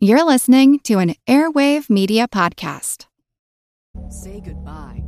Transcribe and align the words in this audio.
You're 0.00 0.22
listening 0.22 0.78
to 0.84 1.00
an 1.00 1.16
Airwave 1.26 1.90
Media 1.90 2.28
Podcast. 2.28 3.06
Say 4.10 4.38
goodbye 4.38 5.02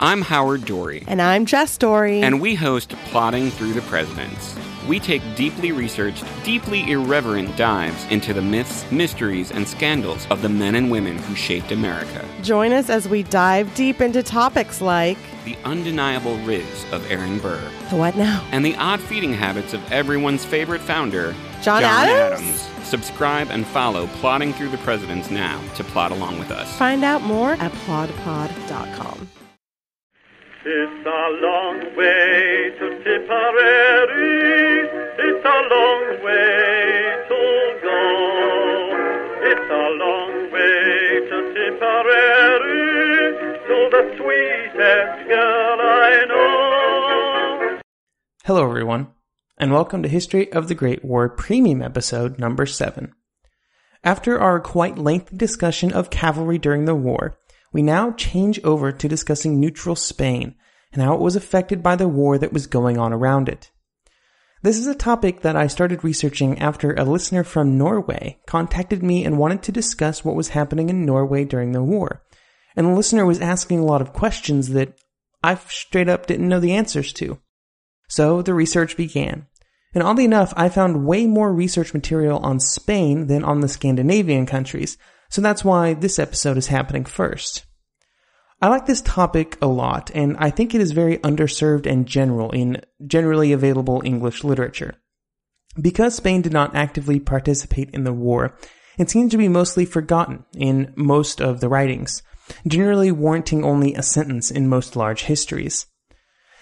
I'm 0.00 0.22
Howard 0.22 0.62
Dorre. 0.62 1.04
And 1.06 1.22
I'm 1.22 1.46
Jess 1.46 1.78
Dorre. 1.78 2.20
And 2.22 2.40
we 2.40 2.56
host 2.56 2.90
Plodding 3.06 3.50
Through 3.50 3.74
the 3.74 3.80
Presidents. 3.82 4.56
We 4.88 4.98
take 4.98 5.22
deeply 5.36 5.70
researched, 5.70 6.24
deeply 6.42 6.90
irreverent 6.90 7.56
dives 7.56 8.04
into 8.10 8.34
the 8.34 8.42
myths, 8.42 8.90
mysteries, 8.90 9.52
and 9.52 9.66
scandals 9.66 10.26
of 10.30 10.42
the 10.42 10.48
men 10.48 10.74
and 10.74 10.90
women 10.90 11.16
who 11.18 11.36
shaped 11.36 11.70
America. 11.70 12.22
Join 12.42 12.72
us 12.72 12.90
as 12.90 13.08
we 13.08 13.22
dive 13.22 13.72
deep 13.76 14.00
into 14.00 14.22
topics 14.22 14.80
like 14.80 15.16
the 15.44 15.56
undeniable 15.64 16.36
riz 16.38 16.84
of 16.92 17.08
Aaron 17.08 17.38
Burr. 17.38 17.62
The 17.88 17.96
what 17.96 18.16
now? 18.16 18.46
And 18.50 18.64
the 18.64 18.74
odd 18.76 19.00
feeding 19.00 19.32
habits 19.32 19.74
of 19.74 19.92
everyone's 19.92 20.44
favorite 20.44 20.82
founder, 20.82 21.32
John, 21.62 21.80
John 21.80 21.84
Adams? 22.08 22.40
Adams. 22.42 22.86
Subscribe 22.88 23.48
and 23.50 23.64
follow 23.64 24.08
Plodding 24.08 24.52
Through 24.54 24.70
the 24.70 24.78
Presidents 24.78 25.30
now 25.30 25.62
to 25.76 25.84
plot 25.84 26.10
along 26.10 26.40
with 26.40 26.50
us. 26.50 26.76
Find 26.76 27.04
out 27.04 27.22
more 27.22 27.52
at 27.52 27.72
plodpod.com. 27.72 29.28
It's 30.66 31.06
a 31.06 31.28
long 31.44 31.94
way 31.94 32.72
to 32.78 32.86
Tipperary. 33.04 34.88
It's 35.18 35.44
a 35.44 35.60
long 35.68 36.24
way 36.24 37.04
to 37.28 37.40
go. 37.82 38.00
It's 39.44 39.70
a 39.70 39.86
long 40.00 40.50
way 40.50 41.20
to 41.28 41.36
Tipperary 41.52 42.80
to 43.60 43.76
the 43.92 44.02
sweetest 44.16 45.28
girl 45.28 45.80
I 45.82 46.24
know. 46.28 47.80
Hello, 48.46 48.64
everyone, 48.66 49.08
and 49.58 49.70
welcome 49.70 50.02
to 50.02 50.08
History 50.08 50.50
of 50.50 50.68
the 50.68 50.74
Great 50.74 51.04
War 51.04 51.28
Premium 51.28 51.82
Episode 51.82 52.38
number 52.38 52.64
7. 52.64 53.12
After 54.02 54.40
our 54.40 54.60
quite 54.60 54.96
lengthy 54.96 55.36
discussion 55.36 55.92
of 55.92 56.08
cavalry 56.08 56.56
during 56.56 56.86
the 56.86 56.94
war, 56.94 57.36
we 57.74 57.82
now 57.82 58.12
change 58.12 58.58
over 58.62 58.92
to 58.92 59.08
discussing 59.08 59.58
neutral 59.58 59.96
Spain 59.96 60.54
and 60.92 61.02
how 61.02 61.12
it 61.14 61.20
was 61.20 61.34
affected 61.34 61.82
by 61.82 61.96
the 61.96 62.08
war 62.08 62.38
that 62.38 62.52
was 62.52 62.68
going 62.68 62.96
on 62.96 63.12
around 63.12 63.48
it. 63.48 63.72
This 64.62 64.78
is 64.78 64.86
a 64.86 64.94
topic 64.94 65.42
that 65.42 65.56
I 65.56 65.66
started 65.66 66.04
researching 66.04 66.58
after 66.60 66.94
a 66.94 67.04
listener 67.04 67.42
from 67.42 67.76
Norway 67.76 68.38
contacted 68.46 69.02
me 69.02 69.24
and 69.24 69.38
wanted 69.38 69.62
to 69.64 69.72
discuss 69.72 70.24
what 70.24 70.36
was 70.36 70.50
happening 70.50 70.88
in 70.88 71.04
Norway 71.04 71.44
during 71.44 71.72
the 71.72 71.82
war. 71.82 72.22
And 72.76 72.86
the 72.86 72.92
listener 72.92 73.26
was 73.26 73.40
asking 73.40 73.80
a 73.80 73.84
lot 73.84 74.00
of 74.00 74.12
questions 74.12 74.68
that 74.68 74.96
I 75.42 75.56
straight 75.56 76.08
up 76.08 76.26
didn't 76.26 76.48
know 76.48 76.60
the 76.60 76.72
answers 76.72 77.12
to. 77.14 77.40
So 78.08 78.40
the 78.40 78.54
research 78.54 78.96
began. 78.96 79.48
And 79.92 80.02
oddly 80.02 80.24
enough, 80.24 80.54
I 80.56 80.68
found 80.68 81.06
way 81.06 81.26
more 81.26 81.52
research 81.52 81.92
material 81.92 82.38
on 82.38 82.60
Spain 82.60 83.26
than 83.26 83.44
on 83.44 83.60
the 83.60 83.68
Scandinavian 83.68 84.46
countries, 84.46 84.96
so 85.34 85.42
that's 85.42 85.64
why 85.64 85.94
this 85.94 86.20
episode 86.20 86.56
is 86.56 86.68
happening 86.68 87.04
first. 87.04 87.66
I 88.62 88.68
like 88.68 88.86
this 88.86 89.00
topic 89.00 89.58
a 89.60 89.66
lot, 89.66 90.12
and 90.14 90.36
I 90.38 90.50
think 90.50 90.72
it 90.72 90.80
is 90.80 90.92
very 90.92 91.18
underserved 91.18 91.86
and 91.86 92.06
general 92.06 92.52
in 92.52 92.80
generally 93.04 93.50
available 93.50 94.00
English 94.04 94.44
literature. 94.44 94.94
Because 95.82 96.14
Spain 96.14 96.40
did 96.40 96.52
not 96.52 96.76
actively 96.76 97.18
participate 97.18 97.90
in 97.90 98.04
the 98.04 98.12
war, 98.12 98.56
it 98.96 99.10
seems 99.10 99.32
to 99.32 99.36
be 99.36 99.48
mostly 99.48 99.84
forgotten 99.84 100.44
in 100.56 100.94
most 100.94 101.40
of 101.40 101.58
the 101.58 101.68
writings, 101.68 102.22
generally 102.64 103.10
warranting 103.10 103.64
only 103.64 103.92
a 103.94 104.04
sentence 104.04 104.52
in 104.52 104.68
most 104.68 104.94
large 104.94 105.22
histories. 105.22 105.86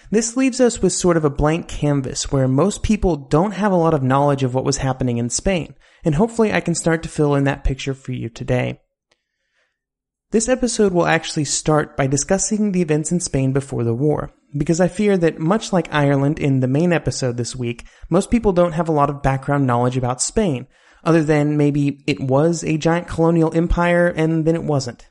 This 0.09 0.35
leaves 0.35 0.59
us 0.59 0.81
with 0.81 0.93
sort 0.93 1.15
of 1.15 1.25
a 1.25 1.29
blank 1.29 1.67
canvas 1.67 2.31
where 2.31 2.47
most 2.47 2.81
people 2.81 3.17
don't 3.17 3.51
have 3.51 3.71
a 3.71 3.75
lot 3.75 3.93
of 3.93 4.01
knowledge 4.01 4.41
of 4.41 4.55
what 4.55 4.65
was 4.65 4.77
happening 4.77 5.19
in 5.19 5.29
Spain, 5.29 5.75
and 6.03 6.15
hopefully 6.15 6.53
I 6.53 6.61
can 6.61 6.75
start 6.75 7.03
to 7.03 7.09
fill 7.09 7.35
in 7.35 7.43
that 7.45 7.63
picture 7.63 7.93
for 7.93 8.11
you 8.11 8.29
today. 8.29 8.79
This 10.31 10.49
episode 10.49 10.93
will 10.93 11.05
actually 11.05 11.45
start 11.45 11.95
by 11.95 12.07
discussing 12.07 12.71
the 12.71 12.81
events 12.81 13.11
in 13.11 13.19
Spain 13.19 13.53
before 13.53 13.83
the 13.83 13.93
war, 13.93 14.33
because 14.57 14.81
I 14.81 14.87
fear 14.87 15.15
that 15.17 15.37
much 15.37 15.71
like 15.71 15.93
Ireland 15.93 16.39
in 16.39 16.59
the 16.59 16.67
main 16.67 16.91
episode 16.91 17.37
this 17.37 17.55
week, 17.55 17.85
most 18.09 18.31
people 18.31 18.51
don't 18.51 18.71
have 18.71 18.89
a 18.89 18.93
lot 18.93 19.11
of 19.11 19.21
background 19.21 19.67
knowledge 19.67 19.95
about 19.95 20.21
Spain, 20.21 20.65
other 21.03 21.23
than 21.23 21.57
maybe 21.57 22.03
it 22.07 22.19
was 22.19 22.63
a 22.63 22.77
giant 22.77 23.07
colonial 23.07 23.53
empire 23.55 24.07
and 24.07 24.45
then 24.45 24.55
it 24.55 24.63
wasn't. 24.63 25.07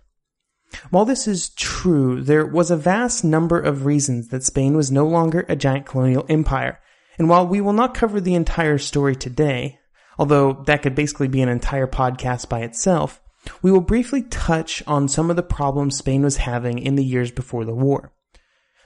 While 0.91 1.05
this 1.05 1.29
is 1.29 1.51
true, 1.51 2.23
there 2.23 2.47
was 2.47 2.71
a 2.71 2.77
vast 2.77 3.25
number 3.25 3.61
of 3.61 3.85
reasons 3.85 4.29
that 4.29 4.43
Spain 4.43 4.75
was 4.75 4.91
no 4.91 5.07
longer 5.07 5.45
a 5.49 5.55
giant 5.55 5.87
colonial 5.87 6.27
empire, 6.29 6.81
and 7.19 7.29
while 7.29 7.47
we 7.47 7.61
will 7.61 7.75
not 7.75 7.95
cover 7.95 8.21
the 8.21 8.35
entire 8.35 8.79
story 8.79 9.15
today, 9.15 9.79
although 10.19 10.63
that 10.67 10.83
could 10.83 10.95
basically 10.95 11.29
be 11.29 11.43
an 11.43 11.49
entire 11.49 11.87
podcast 11.87 12.49
by 12.49 12.61
itself, 12.61 13.21
we 13.61 13.73
will 13.73 13.81
briefly 13.81 14.23
touch 14.23 14.83
on 14.87 15.09
some 15.09 15.31
of 15.31 15.37
the 15.37 15.43
problems 15.43 15.97
Spain 15.97 16.23
was 16.23 16.37
having 16.39 16.79
in 16.79 16.95
the 16.97 17.05
years 17.05 17.31
before 17.31 17.65
the 17.65 17.75
war. 17.75 18.13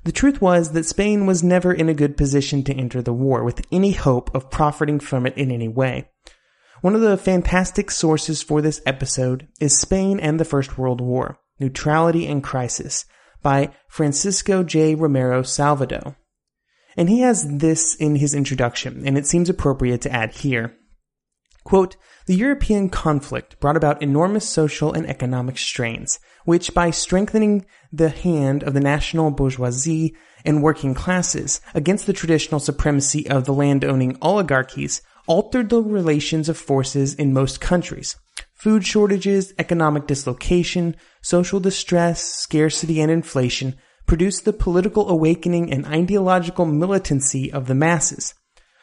The 0.05 0.13
truth 0.13 0.41
was 0.41 0.71
that 0.73 0.87
Spain 0.87 1.27
was 1.27 1.43
never 1.43 1.73
in 1.73 1.89
a 1.89 1.95
good 1.95 2.17
position 2.17 2.63
to 2.65 2.75
enter 2.75 3.03
the 3.03 3.13
war 3.13 3.43
with 3.43 3.67
any 3.73 3.93
hope 3.93 4.35
of 4.35 4.51
profiting 4.51 5.01
from 5.01 5.27
it 5.27 5.37
in 5.37 5.51
any 5.51 5.69
way. 5.69 6.09
One 6.81 6.95
of 6.95 7.01
the 7.01 7.17
fantastic 7.17 7.91
sources 7.91 8.43
for 8.43 8.63
this 8.63 8.81
episode 8.87 9.49
is 9.61 9.81
Spain 9.81 10.21
and 10.21 10.39
the 10.39 10.45
First 10.45 10.79
World 10.79 11.01
War, 11.01 11.39
Neutrality 11.59 12.27
and 12.27 12.43
Crisis 12.43 13.05
by 13.43 13.71
Francisco 13.89 14.63
J. 14.63 14.95
Romero 14.95 15.43
Salvado. 15.43 16.15
And 16.97 17.09
he 17.09 17.21
has 17.21 17.47
this 17.59 17.95
in 17.97 18.17
his 18.17 18.35
introduction, 18.35 19.07
and 19.07 19.19
it 19.19 19.27
seems 19.27 19.51
appropriate 19.51 20.03
to 20.03 20.13
add 20.13 20.33
here. 20.33 20.77
Quote, 21.67 21.97
the 22.27 22.37
European 22.37 22.89
conflict 22.89 23.59
brought 23.59 23.77
about 23.77 24.01
enormous 24.01 24.49
social 24.49 24.93
and 24.93 25.05
economic 25.09 25.59
strains, 25.59 26.21
which 26.45 26.73
by 26.73 26.93
strengthening 26.93 27.67
the 27.93 28.09
hand 28.09 28.63
of 28.63 28.73
the 28.73 28.79
national 28.79 29.33
bourgeoisie 29.33 30.15
and 30.45 30.63
working 30.63 30.95
classes 30.95 31.61
against 31.75 32.07
the 32.07 32.13
traditional 32.13 32.61
supremacy 32.61 33.29
of 33.29 33.47
the 33.47 33.53
land-owning 33.53 34.17
oligarchies, 34.23 35.03
altered 35.27 35.69
the 35.69 35.83
relations 35.83 36.49
of 36.49 36.57
forces 36.57 37.15
in 37.15 37.33
most 37.33 37.61
countries. 37.61 38.15
Food 38.55 38.87
shortages, 38.87 39.53
economic 39.59 40.07
dislocation, 40.07 40.95
social 41.21 41.59
distress, 41.59 42.23
scarcity, 42.23 43.01
and 43.01 43.11
inflation 43.11 43.75
produced 44.07 44.45
the 44.45 44.53
political 44.53 45.09
awakening 45.09 45.73
and 45.73 45.85
ideological 45.87 46.65
militancy 46.65 47.53
of 47.53 47.67
the 47.67 47.75
masses. 47.75 48.35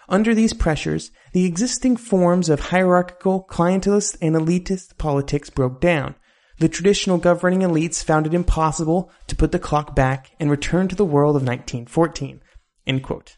Under 0.09 0.35
these 0.35 0.53
pressures, 0.53 1.11
the 1.31 1.45
existing 1.45 1.97
forms 1.97 2.49
of 2.49 2.59
hierarchical, 2.59 3.45
clientelist, 3.49 4.17
and 4.21 4.35
elitist 4.35 4.97
politics 4.97 5.49
broke 5.49 5.79
down. 5.79 6.15
The 6.59 6.69
traditional 6.69 7.17
governing 7.17 7.61
elites 7.61 8.03
found 8.03 8.27
it 8.27 8.33
impossible 8.33 9.11
to 9.27 9.35
put 9.35 9.51
the 9.51 9.59
clock 9.59 9.95
back 9.95 10.31
and 10.39 10.51
return 10.51 10.87
to 10.87 10.95
the 10.95 11.05
world 11.05 11.35
of 11.35 11.41
1914. 11.43 12.41
End 12.85 13.03
quote. 13.03 13.37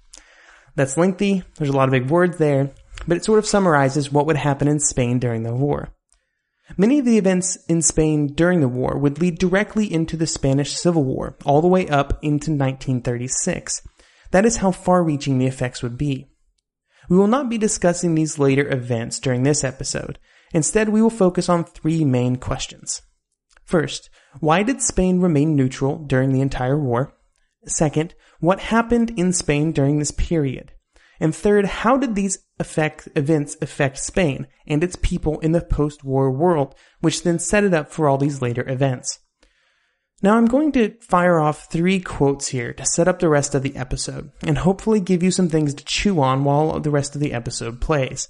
That's 0.76 0.98
lengthy, 0.98 1.44
there's 1.58 1.70
a 1.70 1.76
lot 1.76 1.88
of 1.88 1.92
big 1.94 2.10
words 2.10 2.38
there, 2.38 2.72
but 3.08 3.18
it 3.18 3.24
sort 3.24 3.40
of 3.40 3.46
summarizes 3.46 4.12
what 4.12 4.26
would 4.26 4.36
happen 4.36 4.68
in 4.68 4.80
Spain 4.80 5.20
during 5.20 5.44
the 5.44 5.56
war. 5.56 5.94
Many 6.78 7.00
of 7.00 7.06
the 7.06 7.18
events 7.18 7.58
in 7.70 7.82
Spain 7.82 8.28
during 8.28 8.60
the 8.60 8.68
war 8.68 8.98
would 8.98 9.22
lead 9.22 9.38
directly 9.38 9.92
into 9.92 10.18
the 10.18 10.28
Spanish 10.28 10.74
Civil 10.76 11.04
War, 11.04 11.38
all 11.46 11.62
the 11.62 11.68
way 11.68 11.88
up 11.88 12.20
into 12.24 12.52
1936. 12.52 13.82
That 14.32 14.46
is 14.46 14.58
how 14.58 14.72
far 14.72 15.04
reaching 15.04 15.38
the 15.38 15.46
effects 15.46 15.84
would 15.84 15.98
be. 15.98 16.28
We 17.10 17.18
will 17.18 17.28
not 17.28 17.50
be 17.50 17.58
discussing 17.58 18.16
these 18.16 18.40
later 18.40 18.72
events 18.72 19.20
during 19.20 19.44
this 19.44 19.64
episode. 19.64 20.20
Instead, 20.54 20.90
we 20.90 21.02
will 21.02 21.10
focus 21.10 21.50
on 21.50 21.64
three 21.64 22.06
main 22.06 22.38
questions. 22.38 23.02
First, 23.64 24.10
why 24.40 24.64
did 24.64 24.82
Spain 24.82 25.20
remain 25.20 25.56
neutral 25.56 25.98
during 25.98 26.32
the 26.32 26.42
entire 26.42 26.80
war? 26.80 27.14
Second, 27.66 28.14
what 28.40 28.60
happened 28.60 29.12
in 29.18 29.34
Spain 29.34 29.72
during 29.72 30.00
this 30.00 30.12
period? 30.12 30.72
And 31.20 31.34
third, 31.34 31.66
how 31.66 31.98
did 31.98 32.16
these 32.16 32.40
events 32.60 33.58
affect 33.62 33.98
Spain 33.98 34.48
and 34.68 34.84
its 34.84 34.98
people 35.02 35.40
in 35.40 35.52
the 35.54 35.62
post-war 35.62 36.32
world, 36.32 36.76
which 37.00 37.24
then 37.24 37.40
set 37.40 37.64
it 37.64 37.74
up 37.74 37.92
for 37.92 38.08
all 38.08 38.18
these 38.18 38.42
later 38.42 38.68
events? 38.70 39.20
Now 40.22 40.38
I'm 40.38 40.46
going 40.46 40.72
to 40.74 40.96
fire 41.02 41.40
off 41.40 41.70
three 41.70 42.00
quotes 42.00 42.48
here 42.48 42.74
to 42.74 42.86
set 42.86 43.08
up 43.08 43.20
the 43.20 43.30
rest 43.30 43.54
of 43.54 43.64
the 43.64 43.76
episode 43.76 44.32
and 44.42 44.58
hopefully 44.58 45.00
give 45.00 45.22
you 45.22 45.30
some 45.30 45.50
things 45.50 45.74
to 45.74 45.86
chew 45.86 46.22
on 46.22 46.44
while 46.44 46.80
the 46.80 46.90
rest 46.90 47.16
of 47.16 47.22
the 47.22 47.34
episode 47.34 47.82
plays. 47.82 48.30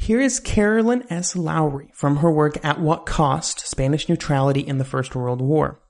Here 0.00 0.20
is 0.20 0.40
Carolyn 0.40 1.04
S. 1.10 1.36
Lowry 1.36 1.90
from 1.94 2.16
her 2.16 2.30
work 2.30 2.62
At 2.64 2.80
What 2.80 3.06
Cost? 3.06 3.66
Spanish 3.66 4.08
Neutrality 4.08 4.60
in 4.60 4.78
the 4.78 4.84
First 4.84 5.14
World 5.14 5.40
War. 5.40 5.80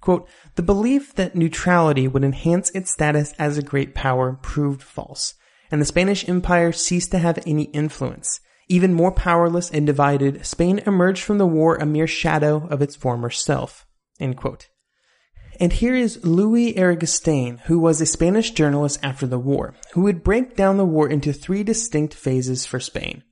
Quote, 0.00 0.28
the 0.56 0.62
belief 0.62 1.14
that 1.14 1.36
neutrality 1.36 2.08
would 2.08 2.24
enhance 2.24 2.70
its 2.70 2.92
status 2.92 3.32
as 3.38 3.56
a 3.56 3.62
great 3.62 3.94
power 3.94 4.38
proved 4.42 4.82
false, 4.82 5.34
and 5.70 5.80
the 5.80 5.86
Spanish 5.86 6.28
Empire 6.28 6.72
ceased 6.72 7.10
to 7.12 7.18
have 7.18 7.38
any 7.46 7.64
influence. 7.64 8.40
Even 8.68 8.92
more 8.94 9.12
powerless 9.12 9.70
and 9.70 9.86
divided, 9.86 10.44
Spain 10.44 10.80
emerged 10.86 11.22
from 11.22 11.38
the 11.38 11.46
war 11.46 11.76
a 11.76 11.86
mere 11.86 12.06
shadow 12.06 12.66
of 12.70 12.82
its 12.82 12.96
former 12.96 13.30
self. 13.30 13.86
End 14.20 14.36
quote. 14.36 14.68
And 15.58 15.72
here 15.72 15.94
is 15.94 16.24
Louis 16.24 16.74
Araquistáin, 16.74 17.60
who 17.60 17.78
was 17.78 18.00
a 18.00 18.06
Spanish 18.06 18.52
journalist 18.52 19.00
after 19.02 19.26
the 19.26 19.38
war, 19.38 19.74
who 19.92 20.02
would 20.02 20.22
break 20.22 20.56
down 20.56 20.76
the 20.76 20.84
war 20.84 21.08
into 21.08 21.32
three 21.32 21.62
distinct 21.62 22.14
phases 22.14 22.64
for 22.64 22.80
Spain. 22.80 23.24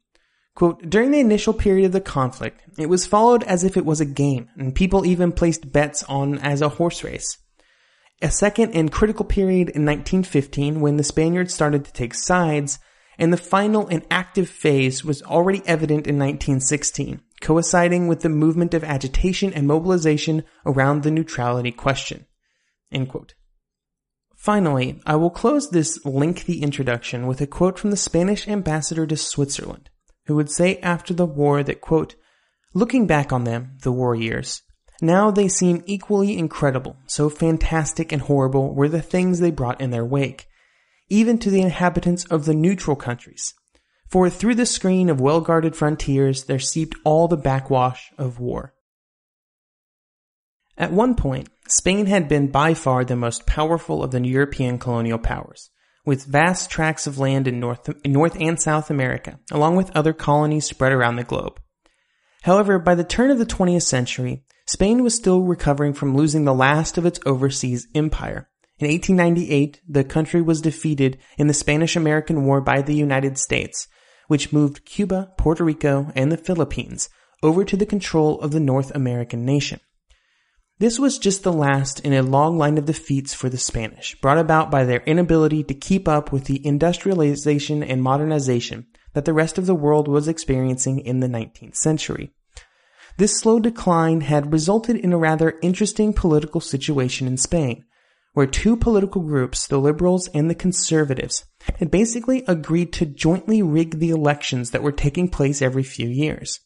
Quote, 0.54 0.90
during 0.90 1.12
the 1.12 1.20
initial 1.20 1.54
period 1.54 1.86
of 1.86 1.92
the 1.92 2.00
conflict, 2.00 2.62
it 2.76 2.88
was 2.88 3.06
followed 3.06 3.44
as 3.44 3.62
if 3.62 3.76
it 3.76 3.84
was 3.84 4.00
a 4.00 4.04
game, 4.04 4.48
and 4.56 4.74
people 4.74 5.06
even 5.06 5.30
placed 5.30 5.72
bets 5.72 6.02
on 6.04 6.38
as 6.40 6.60
a 6.60 6.68
horse 6.68 7.04
race. 7.04 7.38
A 8.20 8.30
second 8.30 8.72
and 8.74 8.90
critical 8.90 9.24
period 9.24 9.68
in 9.68 9.86
1915 9.86 10.80
when 10.80 10.96
the 10.96 11.04
Spaniards 11.04 11.54
started 11.54 11.84
to 11.84 11.92
take 11.92 12.12
sides, 12.12 12.80
and 13.18 13.32
the 13.32 13.36
final 13.36 13.86
and 13.86 14.04
active 14.10 14.48
phase 14.48 15.04
was 15.04 15.22
already 15.22 15.62
evident 15.64 16.08
in 16.08 16.18
1916, 16.18 17.20
coinciding 17.40 18.08
with 18.08 18.20
the 18.20 18.28
movement 18.28 18.74
of 18.74 18.84
agitation 18.84 19.52
and 19.52 19.66
mobilization 19.66 20.44
around 20.66 21.02
the 21.02 21.10
neutrality 21.10 21.72
question. 21.72 22.26
Finally, 24.36 25.00
I 25.04 25.16
will 25.16 25.30
close 25.30 25.70
this 25.70 26.04
lengthy 26.04 26.62
introduction 26.62 27.26
with 27.26 27.40
a 27.40 27.46
quote 27.46 27.78
from 27.78 27.90
the 27.90 27.96
Spanish 27.96 28.46
ambassador 28.46 29.06
to 29.06 29.16
Switzerland 29.16 29.90
who 30.28 30.36
would 30.36 30.50
say 30.50 30.76
after 30.80 31.14
the 31.14 31.26
war 31.26 31.62
that, 31.62 31.80
quote, 31.80 32.14
looking 32.74 33.06
back 33.06 33.32
on 33.32 33.44
them, 33.44 33.78
the 33.82 33.90
war 33.90 34.14
years, 34.14 34.62
now 35.00 35.30
they 35.30 35.48
seem 35.48 35.82
equally 35.86 36.36
incredible, 36.36 36.96
so 37.06 37.30
fantastic 37.30 38.12
and 38.12 38.22
horrible 38.22 38.74
were 38.74 38.90
the 38.90 39.00
things 39.00 39.40
they 39.40 39.50
brought 39.50 39.80
in 39.80 39.90
their 39.90 40.04
wake, 40.04 40.46
even 41.08 41.38
to 41.38 41.50
the 41.50 41.62
inhabitants 41.62 42.26
of 42.26 42.44
the 42.44 42.54
neutral 42.54 42.94
countries. 42.94 43.54
For 44.08 44.30
through 44.30 44.54
the 44.54 44.66
screen 44.66 45.10
of 45.10 45.20
well-guarded 45.20 45.76
frontiers 45.76 46.44
there 46.44 46.58
seeped 46.58 46.96
all 47.04 47.28
the 47.28 47.36
backwash 47.36 48.10
of 48.16 48.40
war. 48.40 48.74
At 50.78 50.92
one 50.92 51.14
point, 51.14 51.48
Spain 51.68 52.06
had 52.06 52.28
been 52.28 52.48
by 52.48 52.72
far 52.72 53.04
the 53.04 53.16
most 53.16 53.46
powerful 53.46 54.02
of 54.02 54.12
the 54.12 54.26
European 54.26 54.78
colonial 54.78 55.18
powers 55.18 55.70
with 56.06 56.24
vast 56.24 56.70
tracts 56.70 57.06
of 57.06 57.18
land 57.18 57.46
in 57.46 57.60
North, 57.60 57.90
North 58.06 58.34
and 58.40 58.58
South 58.58 58.88
America, 58.88 59.38
along 59.50 59.76
with 59.76 59.94
other 59.94 60.14
colonies 60.14 60.64
spread 60.64 60.92
around 60.92 61.16
the 61.16 61.24
globe. 61.24 61.60
However, 62.42 62.78
by 62.78 62.94
the 62.94 63.04
turn 63.04 63.30
of 63.30 63.38
the 63.38 63.44
20th 63.44 63.82
century, 63.82 64.44
Spain 64.66 65.02
was 65.02 65.14
still 65.14 65.42
recovering 65.42 65.92
from 65.92 66.16
losing 66.16 66.46
the 66.46 66.54
last 66.54 66.96
of 66.96 67.04
its 67.04 67.20
overseas 67.26 67.86
empire. 67.94 68.48
In 68.78 68.88
1898, 68.88 69.82
the 69.86 70.04
country 70.04 70.40
was 70.40 70.62
defeated 70.62 71.18
in 71.36 71.46
the 71.46 71.52
Spanish-American 71.52 72.46
War 72.46 72.62
by 72.62 72.80
the 72.80 72.94
United 72.94 73.36
States, 73.36 73.86
which 74.28 74.52
moved 74.52 74.84
Cuba, 74.84 75.32
Puerto 75.36 75.64
Rico, 75.64 76.12
and 76.14 76.30
the 76.30 76.36
Philippines 76.36 77.10
over 77.42 77.64
to 77.64 77.76
the 77.76 77.86
control 77.86 78.40
of 78.40 78.52
the 78.52 78.60
North 78.60 78.94
American 78.94 79.44
nation. 79.44 79.80
This 80.78 80.98
was 80.98 81.18
just 81.18 81.42
the 81.42 81.52
last 81.52 81.98
in 82.00 82.12
a 82.12 82.22
long 82.22 82.56
line 82.56 82.78
of 82.78 82.84
defeats 82.84 83.34
for 83.34 83.48
the 83.48 83.58
Spanish, 83.58 84.14
brought 84.20 84.38
about 84.38 84.70
by 84.70 84.84
their 84.84 85.00
inability 85.00 85.64
to 85.64 85.74
keep 85.74 86.06
up 86.06 86.30
with 86.30 86.44
the 86.44 86.64
industrialization 86.64 87.82
and 87.82 88.00
modernization 88.00 88.86
that 89.14 89.24
the 89.24 89.32
rest 89.32 89.58
of 89.58 89.66
the 89.66 89.74
world 89.74 90.06
was 90.06 90.28
experiencing 90.28 91.00
in 91.00 91.18
the 91.18 91.26
19th 91.26 91.74
century. 91.74 92.30
This 93.16 93.40
slow 93.40 93.58
decline 93.58 94.20
had 94.20 94.52
resulted 94.52 94.94
in 94.94 95.12
a 95.12 95.18
rather 95.18 95.58
interesting 95.62 96.12
political 96.12 96.60
situation 96.60 97.26
in 97.26 97.36
Spain, 97.36 97.84
where 98.34 98.46
two 98.46 98.76
political 98.76 99.22
groups, 99.22 99.66
the 99.66 99.78
liberals 99.78 100.28
and 100.28 100.48
the 100.48 100.54
conservatives, 100.54 101.44
had 101.78 101.90
basically 101.90 102.44
agreed 102.46 102.92
to 102.92 103.06
jointly 103.06 103.62
rig 103.62 103.98
the 103.98 104.10
elections 104.10 104.70
that 104.70 104.82
were 104.82 104.92
taking 104.92 105.28
place 105.28 105.60
every 105.60 105.82
few 105.82 106.08
years. 106.08 106.60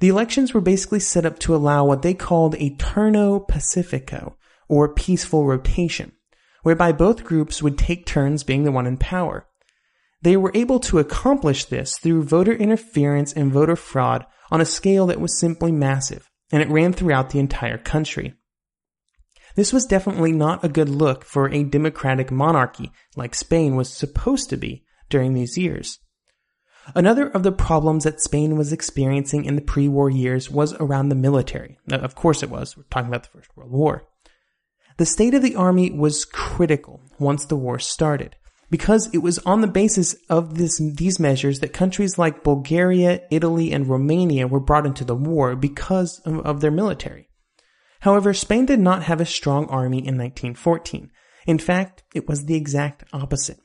The 0.00 0.08
elections 0.08 0.54
were 0.54 0.60
basically 0.60 1.00
set 1.00 1.26
up 1.26 1.38
to 1.40 1.54
allow 1.54 1.84
what 1.84 2.02
they 2.02 2.14
called 2.14 2.54
a 2.54 2.74
turno 2.76 3.46
pacifico, 3.46 4.36
or 4.68 4.94
peaceful 4.94 5.46
rotation, 5.46 6.12
whereby 6.62 6.92
both 6.92 7.24
groups 7.24 7.62
would 7.62 7.76
take 7.76 8.06
turns 8.06 8.44
being 8.44 8.64
the 8.64 8.72
one 8.72 8.86
in 8.86 8.96
power. 8.96 9.46
They 10.22 10.36
were 10.36 10.52
able 10.54 10.80
to 10.80 10.98
accomplish 10.98 11.64
this 11.64 11.98
through 11.98 12.24
voter 12.24 12.52
interference 12.52 13.32
and 13.32 13.52
voter 13.52 13.76
fraud 13.76 14.24
on 14.50 14.60
a 14.60 14.66
scale 14.66 15.06
that 15.06 15.20
was 15.20 15.38
simply 15.38 15.72
massive, 15.72 16.30
and 16.52 16.62
it 16.62 16.68
ran 16.68 16.92
throughout 16.92 17.30
the 17.30 17.38
entire 17.38 17.78
country. 17.78 18.34
This 19.56 19.72
was 19.72 19.86
definitely 19.86 20.32
not 20.32 20.64
a 20.64 20.68
good 20.68 20.88
look 20.88 21.24
for 21.24 21.48
a 21.48 21.64
democratic 21.64 22.30
monarchy 22.30 22.92
like 23.16 23.34
Spain 23.34 23.76
was 23.76 23.92
supposed 23.92 24.50
to 24.50 24.56
be 24.56 24.84
during 25.08 25.34
these 25.34 25.58
years. 25.58 25.98
Another 26.94 27.28
of 27.28 27.42
the 27.42 27.52
problems 27.52 28.04
that 28.04 28.20
Spain 28.20 28.56
was 28.56 28.72
experiencing 28.72 29.44
in 29.44 29.54
the 29.54 29.62
pre-war 29.62 30.10
years 30.10 30.50
was 30.50 30.72
around 30.74 31.08
the 31.08 31.14
military. 31.14 31.78
Of 31.90 32.14
course 32.14 32.42
it 32.42 32.50
was. 32.50 32.76
We're 32.76 32.84
talking 32.84 33.08
about 33.08 33.24
the 33.24 33.28
First 33.28 33.56
World 33.56 33.70
War. 33.70 34.08
The 34.96 35.06
state 35.06 35.34
of 35.34 35.42
the 35.42 35.56
army 35.56 35.90
was 35.90 36.24
critical 36.24 37.00
once 37.18 37.44
the 37.44 37.56
war 37.56 37.78
started 37.78 38.36
because 38.70 39.08
it 39.12 39.18
was 39.18 39.38
on 39.40 39.60
the 39.60 39.66
basis 39.66 40.14
of 40.28 40.56
this, 40.56 40.78
these 40.78 41.18
measures 41.18 41.60
that 41.60 41.72
countries 41.72 42.18
like 42.18 42.44
Bulgaria, 42.44 43.22
Italy, 43.30 43.72
and 43.72 43.88
Romania 43.88 44.46
were 44.46 44.60
brought 44.60 44.86
into 44.86 45.04
the 45.04 45.14
war 45.14 45.56
because 45.56 46.20
of, 46.20 46.40
of 46.46 46.60
their 46.60 46.70
military. 46.70 47.29
However, 48.00 48.32
Spain 48.32 48.66
did 48.66 48.80
not 48.80 49.04
have 49.04 49.20
a 49.20 49.26
strong 49.26 49.66
army 49.66 49.98
in 49.98 50.16
1914. 50.16 51.10
In 51.46 51.58
fact, 51.58 52.02
it 52.14 52.28
was 52.28 52.44
the 52.44 52.54
exact 52.54 53.04
opposite. 53.12 53.60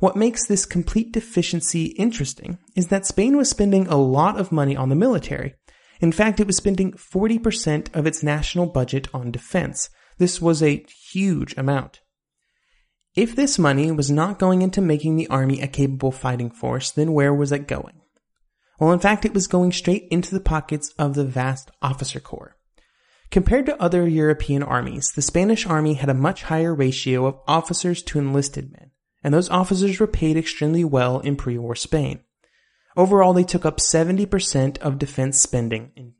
What 0.00 0.16
makes 0.16 0.46
this 0.46 0.64
complete 0.64 1.12
deficiency 1.12 1.86
interesting 1.98 2.58
is 2.74 2.88
that 2.88 3.06
Spain 3.06 3.36
was 3.36 3.50
spending 3.50 3.86
a 3.86 3.96
lot 3.96 4.40
of 4.40 4.50
money 4.50 4.76
on 4.76 4.88
the 4.88 4.96
military. 4.96 5.54
In 6.00 6.10
fact, 6.10 6.40
it 6.40 6.46
was 6.46 6.56
spending 6.56 6.92
40% 6.92 7.94
of 7.94 8.06
its 8.06 8.22
national 8.22 8.66
budget 8.66 9.08
on 9.12 9.30
defense. 9.30 9.90
This 10.18 10.40
was 10.40 10.62
a 10.62 10.84
huge 11.12 11.54
amount. 11.56 12.00
If 13.14 13.36
this 13.36 13.58
money 13.58 13.90
was 13.90 14.10
not 14.10 14.38
going 14.38 14.62
into 14.62 14.80
making 14.80 15.16
the 15.16 15.28
army 15.28 15.60
a 15.60 15.66
capable 15.66 16.12
fighting 16.12 16.50
force, 16.50 16.90
then 16.90 17.12
where 17.12 17.34
was 17.34 17.52
it 17.52 17.68
going? 17.68 18.00
Well, 18.78 18.92
in 18.92 19.00
fact, 19.00 19.26
it 19.26 19.34
was 19.34 19.46
going 19.46 19.72
straight 19.72 20.08
into 20.10 20.32
the 20.32 20.40
pockets 20.40 20.94
of 20.98 21.14
the 21.14 21.24
vast 21.24 21.70
officer 21.82 22.20
corps. 22.20 22.56
Compared 23.30 23.66
to 23.66 23.80
other 23.80 24.08
European 24.08 24.62
armies, 24.62 25.12
the 25.14 25.22
Spanish 25.22 25.66
army 25.66 25.94
had 25.94 26.08
a 26.08 26.14
much 26.14 26.44
higher 26.44 26.74
ratio 26.74 27.26
of 27.26 27.38
officers 27.46 28.02
to 28.02 28.18
enlisted 28.18 28.72
men 28.72 28.90
and 29.22 29.34
those 29.34 29.50
officers 29.50 30.00
were 30.00 30.06
paid 30.06 30.36
extremely 30.36 30.84
well 30.84 31.20
in 31.20 31.36
pre-war 31.36 31.74
Spain. 31.74 32.20
Overall, 32.96 33.32
they 33.32 33.44
took 33.44 33.64
up 33.64 33.78
70% 33.78 34.78
of 34.78 34.98
defense 34.98 35.40
spending. 35.40 36.14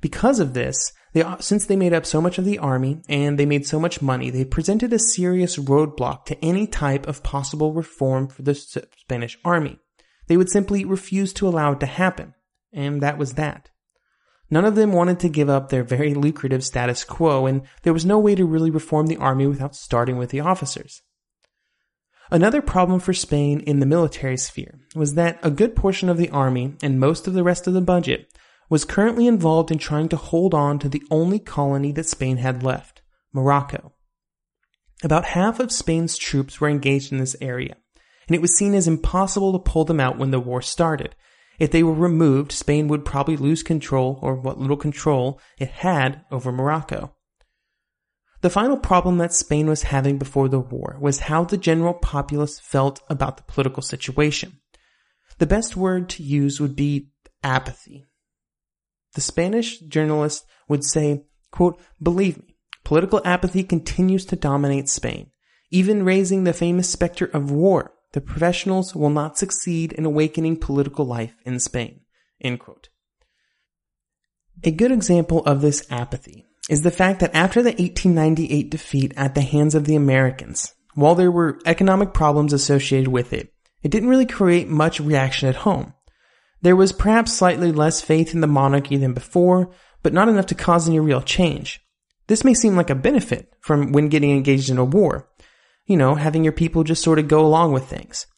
Because 0.00 0.38
of 0.38 0.54
this, 0.54 0.92
they, 1.12 1.22
uh, 1.22 1.38
since 1.38 1.66
they 1.66 1.76
made 1.76 1.92
up 1.92 2.06
so 2.06 2.20
much 2.20 2.38
of 2.38 2.44
the 2.44 2.58
army 2.58 3.02
and 3.08 3.38
they 3.38 3.46
made 3.46 3.66
so 3.66 3.80
much 3.80 4.00
money, 4.00 4.30
they 4.30 4.44
presented 4.44 4.92
a 4.92 4.98
serious 4.98 5.56
roadblock 5.56 6.24
to 6.26 6.44
any 6.44 6.66
type 6.66 7.06
of 7.06 7.22
possible 7.22 7.72
reform 7.72 8.28
for 8.28 8.42
the 8.42 8.54
Spanish 8.54 9.38
army. 9.44 9.78
They 10.28 10.36
would 10.36 10.48
simply 10.48 10.84
refuse 10.84 11.32
to 11.34 11.48
allow 11.48 11.72
it 11.72 11.80
to 11.80 11.86
happen. 11.86 12.34
And 12.72 13.02
that 13.02 13.18
was 13.18 13.32
that. 13.32 13.69
None 14.50 14.64
of 14.64 14.74
them 14.74 14.92
wanted 14.92 15.20
to 15.20 15.28
give 15.28 15.48
up 15.48 15.68
their 15.68 15.84
very 15.84 16.12
lucrative 16.14 16.64
status 16.64 17.04
quo, 17.04 17.46
and 17.46 17.62
there 17.82 17.92
was 17.92 18.04
no 18.04 18.18
way 18.18 18.34
to 18.34 18.44
really 18.44 18.70
reform 18.70 19.06
the 19.06 19.16
army 19.16 19.46
without 19.46 19.76
starting 19.76 20.16
with 20.16 20.30
the 20.30 20.40
officers. 20.40 21.02
Another 22.32 22.62
problem 22.62 23.00
for 23.00 23.12
Spain 23.12 23.60
in 23.60 23.80
the 23.80 23.86
military 23.86 24.36
sphere 24.36 24.80
was 24.94 25.14
that 25.14 25.38
a 25.42 25.50
good 25.50 25.74
portion 25.74 26.08
of 26.08 26.16
the 26.16 26.30
army 26.30 26.74
and 26.82 27.00
most 27.00 27.26
of 27.26 27.34
the 27.34 27.42
rest 27.42 27.66
of 27.66 27.74
the 27.74 27.80
budget 27.80 28.32
was 28.68 28.84
currently 28.84 29.26
involved 29.26 29.72
in 29.72 29.78
trying 29.78 30.08
to 30.08 30.16
hold 30.16 30.54
on 30.54 30.78
to 30.78 30.88
the 30.88 31.02
only 31.10 31.40
colony 31.40 31.90
that 31.92 32.06
Spain 32.06 32.36
had 32.36 32.62
left, 32.62 33.02
Morocco. 33.32 33.92
About 35.02 35.24
half 35.24 35.58
of 35.58 35.72
Spain's 35.72 36.16
troops 36.16 36.60
were 36.60 36.68
engaged 36.68 37.10
in 37.10 37.18
this 37.18 37.34
area, 37.40 37.76
and 38.28 38.36
it 38.36 38.40
was 38.40 38.56
seen 38.56 38.74
as 38.74 38.86
impossible 38.86 39.52
to 39.52 39.58
pull 39.58 39.84
them 39.84 39.98
out 39.98 40.18
when 40.18 40.30
the 40.30 40.38
war 40.38 40.62
started. 40.62 41.16
If 41.60 41.70
they 41.70 41.82
were 41.82 41.92
removed, 41.92 42.52
Spain 42.52 42.88
would 42.88 43.04
probably 43.04 43.36
lose 43.36 43.62
control, 43.62 44.18
or 44.22 44.34
what 44.34 44.58
little 44.58 44.78
control 44.78 45.38
it 45.58 45.68
had, 45.68 46.24
over 46.30 46.50
Morocco. 46.50 47.14
The 48.40 48.48
final 48.48 48.78
problem 48.78 49.18
that 49.18 49.34
Spain 49.34 49.66
was 49.66 49.82
having 49.82 50.16
before 50.16 50.48
the 50.48 50.58
war 50.58 50.96
was 50.98 51.20
how 51.20 51.44
the 51.44 51.58
general 51.58 51.92
populace 51.92 52.58
felt 52.58 53.02
about 53.10 53.36
the 53.36 53.42
political 53.42 53.82
situation. 53.82 54.58
The 55.36 55.46
best 55.46 55.76
word 55.76 56.08
to 56.10 56.22
use 56.22 56.60
would 56.60 56.74
be 56.74 57.10
apathy. 57.44 58.06
The 59.14 59.20
Spanish 59.20 59.80
journalist 59.80 60.46
would 60.66 60.82
say, 60.82 61.24
quote, 61.50 61.78
believe 62.02 62.38
me, 62.38 62.56
political 62.84 63.20
apathy 63.26 63.64
continues 63.64 64.24
to 64.26 64.36
dominate 64.36 64.88
Spain, 64.88 65.30
even 65.70 66.06
raising 66.06 66.44
the 66.44 66.54
famous 66.54 66.88
specter 66.88 67.26
of 67.26 67.50
war, 67.50 67.92
the 68.12 68.20
professionals 68.20 68.94
will 68.94 69.10
not 69.10 69.38
succeed 69.38 69.92
in 69.92 70.04
awakening 70.04 70.56
political 70.56 71.04
life 71.04 71.34
in 71.44 71.60
Spain. 71.60 72.00
A 74.62 74.70
good 74.70 74.92
example 74.92 75.44
of 75.44 75.60
this 75.60 75.86
apathy 75.90 76.46
is 76.68 76.82
the 76.82 76.90
fact 76.90 77.20
that 77.20 77.34
after 77.34 77.62
the 77.62 77.70
1898 77.70 78.70
defeat 78.70 79.12
at 79.16 79.34
the 79.34 79.40
hands 79.40 79.74
of 79.74 79.84
the 79.84 79.96
Americans, 79.96 80.74
while 80.94 81.14
there 81.14 81.30
were 81.30 81.58
economic 81.64 82.12
problems 82.12 82.52
associated 82.52 83.08
with 83.08 83.32
it, 83.32 83.52
it 83.82 83.90
didn't 83.90 84.08
really 84.08 84.26
create 84.26 84.68
much 84.68 85.00
reaction 85.00 85.48
at 85.48 85.56
home. 85.56 85.94
There 86.62 86.76
was 86.76 86.92
perhaps 86.92 87.32
slightly 87.32 87.72
less 87.72 88.02
faith 88.02 88.34
in 88.34 88.42
the 88.42 88.46
monarchy 88.46 88.96
than 88.96 89.14
before, 89.14 89.70
but 90.02 90.12
not 90.12 90.28
enough 90.28 90.46
to 90.46 90.54
cause 90.54 90.88
any 90.88 91.00
real 91.00 91.22
change. 91.22 91.80
This 92.26 92.44
may 92.44 92.54
seem 92.54 92.76
like 92.76 92.90
a 92.90 92.94
benefit 92.94 93.52
from 93.60 93.92
when 93.92 94.08
getting 94.08 94.30
engaged 94.30 94.68
in 94.68 94.78
a 94.78 94.84
war. 94.84 95.29
You 95.90 95.96
know, 95.96 96.14
having 96.14 96.44
your 96.44 96.52
people 96.52 96.84
just 96.84 97.02
sort 97.02 97.18
of 97.18 97.26
go 97.26 97.44
along 97.44 97.72
with 97.72 97.88
things. 97.88 98.28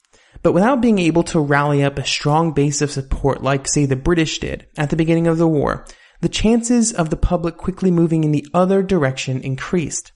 But 0.43 0.53
without 0.53 0.81
being 0.81 0.99
able 0.99 1.23
to 1.25 1.39
rally 1.39 1.85
up 1.85 1.99
a 1.99 2.07
strong 2.07 2.53
base 2.53 2.81
of 2.81 2.91
support 2.91 3.43
like, 3.43 3.69
say, 3.69 3.85
the 3.85 3.95
British 3.95 4.39
did 4.39 4.67
at 4.79 4.89
the 4.89 4.97
beginning 4.97 5.27
of 5.27 5.37
the 5.37 5.47
war, 5.47 5.85
the 6.23 6.31
chances 6.31 6.95
of 6.95 7.11
the 7.11 7.17
public 7.19 7.59
quickly 7.59 7.91
moving 7.91 8.25
in 8.25 8.33
the 8.33 8.47
other 8.55 8.83
direction 8.83 9.43
increased. 9.43 10.13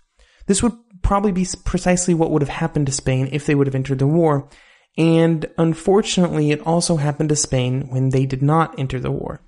This 0.46 0.62
would 0.62 0.72
probably 1.02 1.30
be 1.30 1.46
precisely 1.62 2.14
what 2.14 2.30
would 2.30 2.40
have 2.40 2.48
happened 2.48 2.86
to 2.86 2.92
Spain 2.92 3.28
if 3.32 3.44
they 3.44 3.54
would 3.54 3.66
have 3.66 3.74
entered 3.74 3.98
the 3.98 4.06
war, 4.06 4.48
and 4.96 5.44
unfortunately 5.58 6.52
it 6.52 6.66
also 6.66 6.96
happened 6.96 7.28
to 7.28 7.36
Spain 7.36 7.88
when 7.90 8.08
they 8.08 8.24
did 8.24 8.40
not 8.40 8.78
enter 8.78 8.98
the 8.98 9.10
war. 9.10 9.42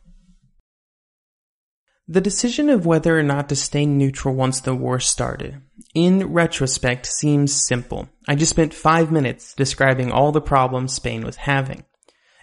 The 2.11 2.23
decision 2.23 2.71
of 2.71 2.87
whether 2.87 3.19
or 3.19 3.23
not 3.23 3.51
to 3.51 3.57
stay 3.57 3.85
neutral 3.85 4.35
once 4.35 4.61
the 4.61 4.75
war 4.75 4.99
started, 4.99 5.61
in 5.95 6.33
retrospect, 6.33 7.05
seems 7.05 7.53
simple. 7.53 8.09
I 8.27 8.35
just 8.35 8.49
spent 8.49 8.73
five 8.73 9.13
minutes 9.13 9.53
describing 9.53 10.11
all 10.11 10.33
the 10.33 10.41
problems 10.41 10.95
Spain 10.95 11.23
was 11.23 11.37
having. 11.37 11.85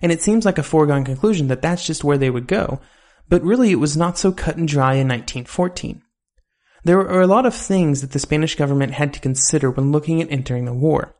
And 0.03 0.12
it 0.12 0.22
seems 0.22 0.45
like 0.45 0.60
a 0.60 0.63
foregone 0.63 1.03
conclusion 1.03 1.48
that 1.48 1.63
that's 1.63 1.84
just 1.84 2.03
where 2.03 2.19
they 2.19 2.29
would 2.29 2.45
go, 2.45 2.79
but 3.27 3.41
really 3.41 3.72
it 3.72 3.79
was 3.79 3.98
not 3.98 4.19
so 4.19 4.31
cut 4.31 4.55
and 4.55 4.67
dry 4.67 4.93
in 4.93 5.07
1914. 5.07 6.03
There 6.84 6.98
were 6.98 7.22
a 7.22 7.25
lot 7.25 7.48
of 7.48 7.55
things 7.55 8.01
that 8.01 8.12
the 8.12 8.19
Spanish 8.19 8.53
government 8.53 8.93
had 8.93 9.15
to 9.15 9.19
consider 9.19 9.72
when 9.72 9.91
looking 9.91 10.22
at 10.22 10.31
entering 10.31 10.65
the 10.65 10.75
war. 10.75 11.15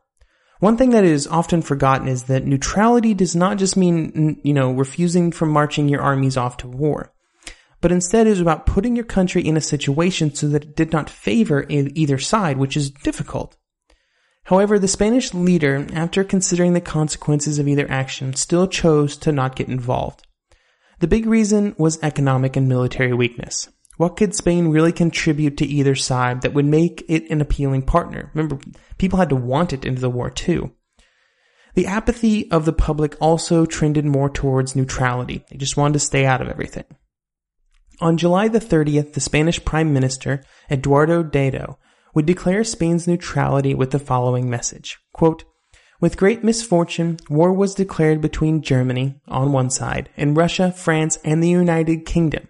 One 0.60 0.76
thing 0.76 0.90
that 0.90 1.02
is 1.02 1.26
often 1.26 1.62
forgotten 1.62 2.06
is 2.06 2.24
that 2.24 2.46
neutrality 2.46 3.12
does 3.12 3.34
not 3.34 3.58
just 3.58 3.76
mean, 3.76 4.40
you 4.44 4.54
know, 4.54 4.70
refusing 4.70 5.32
from 5.32 5.50
marching 5.50 5.88
your 5.88 6.00
armies 6.00 6.36
off 6.36 6.58
to 6.58 6.68
war 6.68 7.12
but 7.86 7.92
instead 7.92 8.26
is 8.26 8.40
about 8.40 8.66
putting 8.66 8.96
your 8.96 9.04
country 9.04 9.46
in 9.46 9.56
a 9.56 9.60
situation 9.60 10.34
so 10.34 10.48
that 10.48 10.64
it 10.64 10.74
did 10.74 10.90
not 10.90 11.08
favor 11.08 11.64
either 11.68 12.18
side, 12.18 12.56
which 12.56 12.76
is 12.76 12.90
difficult. 12.90 13.56
However, 14.42 14.76
the 14.76 14.88
Spanish 14.88 15.32
leader, 15.32 15.86
after 15.92 16.24
considering 16.24 16.72
the 16.72 16.80
consequences 16.80 17.60
of 17.60 17.68
either 17.68 17.88
action, 17.88 18.34
still 18.34 18.66
chose 18.66 19.16
to 19.18 19.30
not 19.30 19.54
get 19.54 19.68
involved. 19.68 20.26
The 20.98 21.06
big 21.06 21.26
reason 21.26 21.76
was 21.78 22.02
economic 22.02 22.56
and 22.56 22.68
military 22.68 23.12
weakness. 23.12 23.68
What 23.98 24.16
could 24.16 24.34
Spain 24.34 24.66
really 24.66 24.90
contribute 24.90 25.56
to 25.58 25.64
either 25.64 25.94
side 25.94 26.42
that 26.42 26.54
would 26.54 26.66
make 26.66 27.04
it 27.06 27.30
an 27.30 27.40
appealing 27.40 27.82
partner? 27.82 28.32
Remember, 28.34 28.58
people 28.98 29.20
had 29.20 29.28
to 29.28 29.36
want 29.36 29.72
it 29.72 29.84
into 29.84 30.00
the 30.00 30.10
war 30.10 30.28
too. 30.28 30.72
The 31.74 31.86
apathy 31.86 32.50
of 32.50 32.64
the 32.64 32.72
public 32.72 33.14
also 33.20 33.64
trended 33.64 34.04
more 34.04 34.28
towards 34.28 34.74
neutrality. 34.74 35.44
They 35.50 35.56
just 35.56 35.76
wanted 35.76 35.92
to 35.92 36.00
stay 36.00 36.26
out 36.26 36.42
of 36.42 36.48
everything. 36.48 36.82
On 38.00 38.16
July 38.18 38.48
the 38.48 38.60
30th, 38.60 39.14
the 39.14 39.20
Spanish 39.20 39.64
Prime 39.64 39.92
Minister, 39.92 40.42
Eduardo 40.70 41.22
Dato, 41.22 41.78
would 42.14 42.26
declare 42.26 42.62
Spain's 42.62 43.06
neutrality 43.06 43.74
with 43.74 43.90
the 43.90 43.98
following 43.98 44.50
message. 44.50 44.98
Quote, 45.12 45.44
with 45.98 46.18
great 46.18 46.44
misfortune, 46.44 47.16
war 47.30 47.54
was 47.54 47.74
declared 47.74 48.20
between 48.20 48.60
Germany, 48.60 49.18
on 49.28 49.52
one 49.52 49.70
side, 49.70 50.10
and 50.14 50.36
Russia, 50.36 50.70
France, 50.72 51.18
and 51.24 51.42
the 51.42 51.48
United 51.48 52.04
Kingdom, 52.04 52.48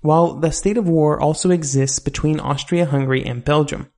while 0.00 0.34
the 0.34 0.50
state 0.50 0.78
of 0.78 0.88
war 0.88 1.20
also 1.20 1.50
exists 1.50 1.98
between 1.98 2.40
Austria-Hungary 2.40 3.26
and 3.26 3.44
Belgium. 3.44 3.90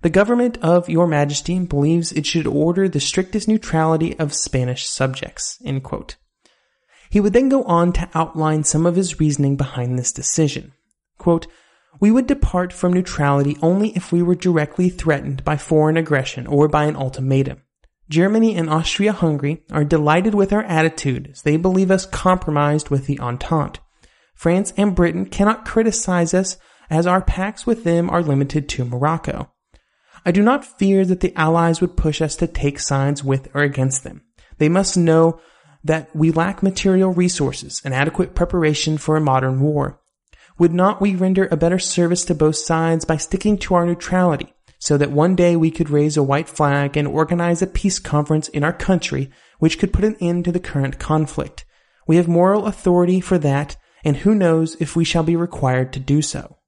The 0.00 0.08
government 0.08 0.56
of 0.62 0.88
Your 0.88 1.06
Majesty 1.06 1.58
believes 1.58 2.12
it 2.12 2.24
should 2.24 2.46
order 2.46 2.88
the 2.88 3.00
strictest 3.00 3.46
neutrality 3.46 4.18
of 4.18 4.32
Spanish 4.32 4.86
subjects. 4.86 5.58
End 5.64 5.82
quote. 5.82 6.16
He 7.10 7.20
would 7.20 7.32
then 7.32 7.48
go 7.48 7.62
on 7.64 7.92
to 7.94 8.08
outline 8.14 8.64
some 8.64 8.86
of 8.86 8.96
his 8.96 9.18
reasoning 9.18 9.56
behind 9.56 9.98
this 9.98 10.12
decision. 10.12 10.72
Quote, 11.18 11.46
we 12.00 12.10
would 12.10 12.26
depart 12.26 12.72
from 12.72 12.92
neutrality 12.92 13.56
only 13.60 13.90
if 13.96 14.12
we 14.12 14.22
were 14.22 14.34
directly 14.34 14.88
threatened 14.88 15.44
by 15.44 15.56
foreign 15.56 15.96
aggression 15.96 16.46
or 16.46 16.68
by 16.68 16.84
an 16.84 16.96
ultimatum. 16.96 17.62
Germany 18.08 18.54
and 18.56 18.70
Austria-Hungary 18.70 19.64
are 19.70 19.84
delighted 19.84 20.34
with 20.34 20.52
our 20.52 20.62
attitude 20.62 21.30
as 21.32 21.42
they 21.42 21.56
believe 21.56 21.90
us 21.90 22.06
compromised 22.06 22.88
with 22.88 23.06
the 23.06 23.18
Entente. 23.18 23.80
France 24.34 24.72
and 24.76 24.94
Britain 24.94 25.26
cannot 25.26 25.64
criticize 25.64 26.32
us 26.32 26.56
as 26.88 27.06
our 27.06 27.20
pacts 27.20 27.66
with 27.66 27.84
them 27.84 28.08
are 28.08 28.22
limited 28.22 28.68
to 28.68 28.84
Morocco. 28.84 29.50
I 30.24 30.30
do 30.30 30.42
not 30.42 30.64
fear 30.64 31.04
that 31.04 31.20
the 31.20 31.34
Allies 31.36 31.80
would 31.80 31.96
push 31.96 32.22
us 32.22 32.36
to 32.36 32.46
take 32.46 32.78
sides 32.78 33.22
with 33.22 33.48
or 33.54 33.62
against 33.62 34.04
them. 34.04 34.22
They 34.58 34.68
must 34.68 34.96
know 34.96 35.40
that 35.84 36.14
we 36.14 36.30
lack 36.30 36.62
material 36.62 37.12
resources 37.12 37.80
and 37.84 37.94
adequate 37.94 38.34
preparation 38.34 38.98
for 38.98 39.16
a 39.16 39.20
modern 39.20 39.60
war. 39.60 40.00
Would 40.58 40.74
not 40.74 41.00
we 41.00 41.14
render 41.14 41.46
a 41.50 41.56
better 41.56 41.78
service 41.78 42.24
to 42.26 42.34
both 42.34 42.56
sides 42.56 43.04
by 43.04 43.16
sticking 43.16 43.58
to 43.58 43.74
our 43.74 43.86
neutrality 43.86 44.52
so 44.80 44.96
that 44.96 45.12
one 45.12 45.36
day 45.36 45.56
we 45.56 45.70
could 45.70 45.90
raise 45.90 46.16
a 46.16 46.22
white 46.22 46.48
flag 46.48 46.96
and 46.96 47.06
organize 47.06 47.62
a 47.62 47.66
peace 47.66 47.98
conference 47.98 48.48
in 48.48 48.64
our 48.64 48.72
country 48.72 49.30
which 49.58 49.78
could 49.78 49.92
put 49.92 50.04
an 50.04 50.16
end 50.20 50.44
to 50.44 50.52
the 50.52 50.60
current 50.60 50.98
conflict? 50.98 51.64
We 52.06 52.16
have 52.16 52.28
moral 52.28 52.66
authority 52.66 53.20
for 53.20 53.38
that, 53.38 53.76
and 54.04 54.18
who 54.18 54.34
knows 54.34 54.76
if 54.80 54.96
we 54.96 55.04
shall 55.04 55.22
be 55.22 55.36
required 55.36 55.92
to 55.92 56.00
do 56.00 56.22
so. 56.22 56.58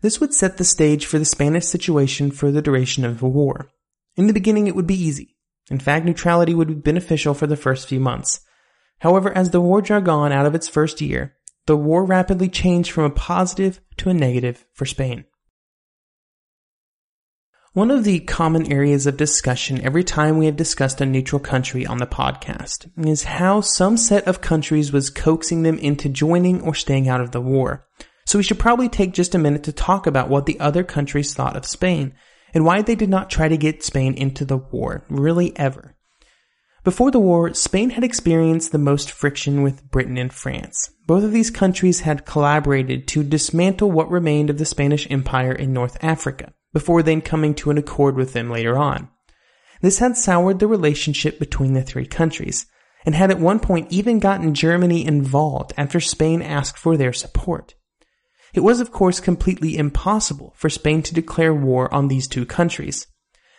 This 0.00 0.20
would 0.20 0.34
set 0.34 0.56
the 0.56 0.64
stage 0.64 1.06
for 1.06 1.18
the 1.18 1.24
Spanish 1.24 1.64
situation 1.64 2.30
for 2.30 2.50
the 2.50 2.62
duration 2.62 3.04
of 3.04 3.20
the 3.20 3.26
war. 3.26 3.70
In 4.16 4.26
the 4.26 4.32
beginning, 4.32 4.66
it 4.66 4.76
would 4.76 4.86
be 4.86 5.00
easy. 5.00 5.36
In 5.70 5.78
fact, 5.78 6.04
neutrality 6.04 6.54
would 6.54 6.68
be 6.68 6.74
beneficial 6.74 7.34
for 7.34 7.46
the 7.46 7.56
first 7.56 7.88
few 7.88 8.00
months. 8.00 8.40
However, 9.00 9.36
as 9.36 9.50
the 9.50 9.60
war 9.60 9.80
dragged 9.82 10.08
on 10.08 10.32
out 10.32 10.46
of 10.46 10.54
its 10.54 10.68
first 10.68 11.00
year, 11.00 11.36
the 11.66 11.76
war 11.76 12.04
rapidly 12.04 12.48
changed 12.48 12.90
from 12.90 13.04
a 13.04 13.10
positive 13.10 13.80
to 13.98 14.10
a 14.10 14.14
negative 14.14 14.64
for 14.72 14.86
Spain. 14.86 15.24
One 17.74 17.90
of 17.90 18.04
the 18.04 18.20
common 18.20 18.72
areas 18.72 19.06
of 19.06 19.18
discussion 19.18 19.80
every 19.82 20.02
time 20.02 20.38
we 20.38 20.46
have 20.46 20.56
discussed 20.56 21.00
a 21.00 21.06
neutral 21.06 21.38
country 21.38 21.86
on 21.86 21.98
the 21.98 22.06
podcast 22.06 22.90
is 23.06 23.24
how 23.24 23.60
some 23.60 23.96
set 23.96 24.26
of 24.26 24.40
countries 24.40 24.90
was 24.90 25.10
coaxing 25.10 25.62
them 25.62 25.78
into 25.78 26.08
joining 26.08 26.62
or 26.62 26.74
staying 26.74 27.08
out 27.08 27.20
of 27.20 27.30
the 27.30 27.40
war. 27.40 27.86
So 28.24 28.38
we 28.38 28.42
should 28.42 28.58
probably 28.58 28.88
take 28.88 29.12
just 29.12 29.34
a 29.34 29.38
minute 29.38 29.62
to 29.64 29.72
talk 29.72 30.06
about 30.06 30.28
what 30.28 30.46
the 30.46 30.58
other 30.58 30.82
countries 30.82 31.34
thought 31.34 31.56
of 31.56 31.66
Spain 31.66 32.14
and 32.54 32.64
why 32.64 32.82
they 32.82 32.94
did 32.94 33.08
not 33.08 33.30
try 33.30 33.48
to 33.48 33.56
get 33.56 33.84
Spain 33.84 34.14
into 34.14 34.44
the 34.44 34.58
war, 34.58 35.04
really 35.08 35.56
ever. 35.58 35.96
Before 36.84 37.10
the 37.10 37.18
war, 37.18 37.52
Spain 37.54 37.90
had 37.90 38.04
experienced 38.04 38.72
the 38.72 38.78
most 38.78 39.10
friction 39.10 39.62
with 39.62 39.90
Britain 39.90 40.16
and 40.16 40.32
France. 40.32 40.90
Both 41.06 41.24
of 41.24 41.32
these 41.32 41.50
countries 41.50 42.00
had 42.00 42.24
collaborated 42.24 43.06
to 43.08 43.22
dismantle 43.22 43.90
what 43.90 44.10
remained 44.10 44.48
of 44.48 44.58
the 44.58 44.64
Spanish 44.64 45.06
Empire 45.10 45.52
in 45.52 45.72
North 45.72 45.98
Africa, 46.02 46.52
before 46.72 47.02
then 47.02 47.20
coming 47.20 47.54
to 47.56 47.70
an 47.70 47.78
accord 47.78 48.16
with 48.16 48.32
them 48.32 48.50
later 48.50 48.78
on. 48.78 49.08
This 49.80 49.98
had 49.98 50.16
soured 50.16 50.58
the 50.58 50.66
relationship 50.66 51.38
between 51.38 51.74
the 51.74 51.82
three 51.82 52.06
countries, 52.06 52.66
and 53.04 53.14
had 53.14 53.30
at 53.30 53.40
one 53.40 53.60
point 53.60 53.92
even 53.92 54.18
gotten 54.18 54.54
Germany 54.54 55.06
involved 55.06 55.72
after 55.76 56.00
Spain 56.00 56.42
asked 56.42 56.78
for 56.78 56.96
their 56.96 57.12
support. 57.12 57.74
It 58.54 58.60
was, 58.60 58.80
of 58.80 58.92
course, 58.92 59.20
completely 59.20 59.76
impossible 59.76 60.54
for 60.56 60.70
Spain 60.70 61.02
to 61.02 61.14
declare 61.14 61.54
war 61.54 61.92
on 61.92 62.08
these 62.08 62.26
two 62.26 62.46
countries. 62.46 63.06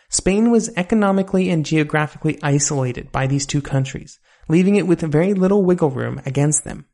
Spain 0.08 0.50
was 0.50 0.70
economically 0.76 1.50
and 1.50 1.64
geographically 1.64 2.38
isolated 2.42 3.12
by 3.12 3.26
these 3.26 3.46
two 3.46 3.62
countries, 3.62 4.18
leaving 4.48 4.74
it 4.76 4.86
with 4.86 5.00
very 5.00 5.34
little 5.34 5.64
wiggle 5.64 5.90
room 5.90 6.20
against 6.26 6.64
them. 6.64 6.86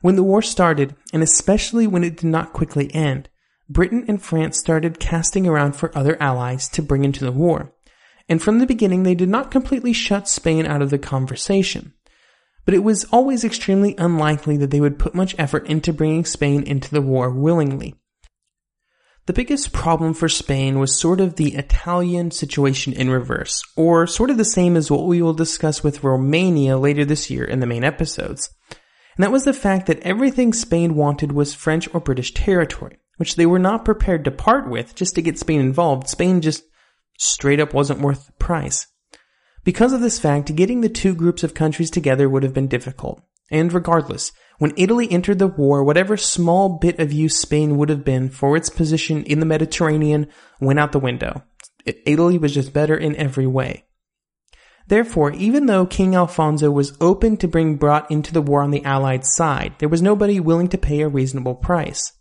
When 0.00 0.16
the 0.16 0.22
war 0.22 0.40
started, 0.40 0.94
and 1.12 1.22
especially 1.22 1.86
when 1.86 2.04
it 2.04 2.16
did 2.16 2.30
not 2.30 2.52
quickly 2.52 2.94
end, 2.94 3.28
Britain 3.68 4.04
and 4.08 4.22
France 4.22 4.58
started 4.58 5.00
casting 5.00 5.46
around 5.46 5.74
for 5.74 5.96
other 5.96 6.16
allies 6.22 6.68
to 6.70 6.82
bring 6.82 7.04
into 7.04 7.24
the 7.24 7.32
war. 7.32 7.72
And 8.28 8.40
from 8.40 8.60
the 8.60 8.66
beginning, 8.66 9.02
they 9.02 9.16
did 9.16 9.28
not 9.28 9.50
completely 9.50 9.92
shut 9.92 10.28
Spain 10.28 10.64
out 10.66 10.82
of 10.82 10.90
the 10.90 10.98
conversation 10.98 11.94
but 12.64 12.74
it 12.74 12.84
was 12.84 13.04
always 13.12 13.44
extremely 13.44 13.94
unlikely 13.96 14.56
that 14.58 14.70
they 14.70 14.80
would 14.80 14.98
put 14.98 15.14
much 15.14 15.34
effort 15.38 15.66
into 15.66 15.92
bringing 15.92 16.24
Spain 16.24 16.62
into 16.62 16.90
the 16.90 17.02
war 17.02 17.30
willingly. 17.30 17.94
The 19.26 19.32
biggest 19.34 19.72
problem 19.72 20.14
for 20.14 20.28
Spain 20.28 20.78
was 20.78 20.98
sort 20.98 21.20
of 21.20 21.36
the 21.36 21.54
Italian 21.54 22.30
situation 22.30 22.92
in 22.92 23.10
reverse, 23.10 23.62
or 23.76 24.06
sort 24.06 24.30
of 24.30 24.38
the 24.38 24.44
same 24.44 24.76
as 24.76 24.90
what 24.90 25.06
we 25.06 25.22
will 25.22 25.34
discuss 25.34 25.84
with 25.84 26.02
Romania 26.02 26.76
later 26.78 27.04
this 27.04 27.30
year 27.30 27.44
in 27.44 27.60
the 27.60 27.66
main 27.66 27.84
episodes. 27.84 28.50
And 29.16 29.22
that 29.22 29.30
was 29.30 29.44
the 29.44 29.52
fact 29.52 29.86
that 29.86 30.00
everything 30.00 30.52
Spain 30.52 30.94
wanted 30.94 31.32
was 31.32 31.54
French 31.54 31.88
or 31.94 32.00
British 32.00 32.32
territory, 32.34 32.98
which 33.18 33.36
they 33.36 33.46
were 33.46 33.58
not 33.58 33.84
prepared 33.84 34.24
to 34.24 34.30
part 34.30 34.68
with 34.68 34.94
just 34.94 35.14
to 35.14 35.22
get 35.22 35.38
Spain 35.38 35.60
involved. 35.60 36.08
Spain 36.08 36.40
just 36.40 36.64
straight 37.18 37.60
up 37.60 37.74
wasn't 37.74 38.00
worth 38.00 38.26
the 38.26 38.32
price. 38.32 38.86
Because 39.64 39.92
of 39.92 40.00
this 40.00 40.18
fact, 40.18 40.54
getting 40.56 40.80
the 40.80 40.88
two 40.88 41.14
groups 41.14 41.42
of 41.42 41.54
countries 41.54 41.90
together 41.90 42.28
would 42.28 42.42
have 42.42 42.54
been 42.54 42.68
difficult. 42.68 43.22
And 43.50 43.72
regardless, 43.72 44.32
when 44.58 44.72
Italy 44.76 45.10
entered 45.10 45.38
the 45.38 45.46
war, 45.46 45.82
whatever 45.82 46.16
small 46.16 46.78
bit 46.78 46.98
of 46.98 47.12
use 47.12 47.36
Spain 47.36 47.76
would 47.76 47.88
have 47.88 48.04
been 48.04 48.28
for 48.28 48.56
its 48.56 48.68
position 48.68 49.24
in 49.24 49.40
the 49.40 49.46
Mediterranean 49.46 50.28
went 50.60 50.78
out 50.78 50.92
the 50.92 50.98
window. 50.98 51.42
Italy 51.84 52.38
was 52.38 52.54
just 52.54 52.72
better 52.72 52.96
in 52.96 53.16
every 53.16 53.46
way. 53.46 53.84
Therefore, 54.86 55.32
even 55.32 55.66
though 55.66 55.86
King 55.86 56.14
Alfonso 56.14 56.70
was 56.70 56.96
open 57.00 57.36
to 57.38 57.48
being 57.48 57.76
brought 57.76 58.10
into 58.10 58.32
the 58.32 58.42
war 58.42 58.62
on 58.62 58.70
the 58.70 58.84
Allied 58.84 59.24
side, 59.24 59.74
there 59.78 59.88
was 59.88 60.02
nobody 60.02 60.40
willing 60.40 60.68
to 60.68 60.78
pay 60.78 61.00
a 61.00 61.08
reasonable 61.08 61.54
price. 61.54 62.12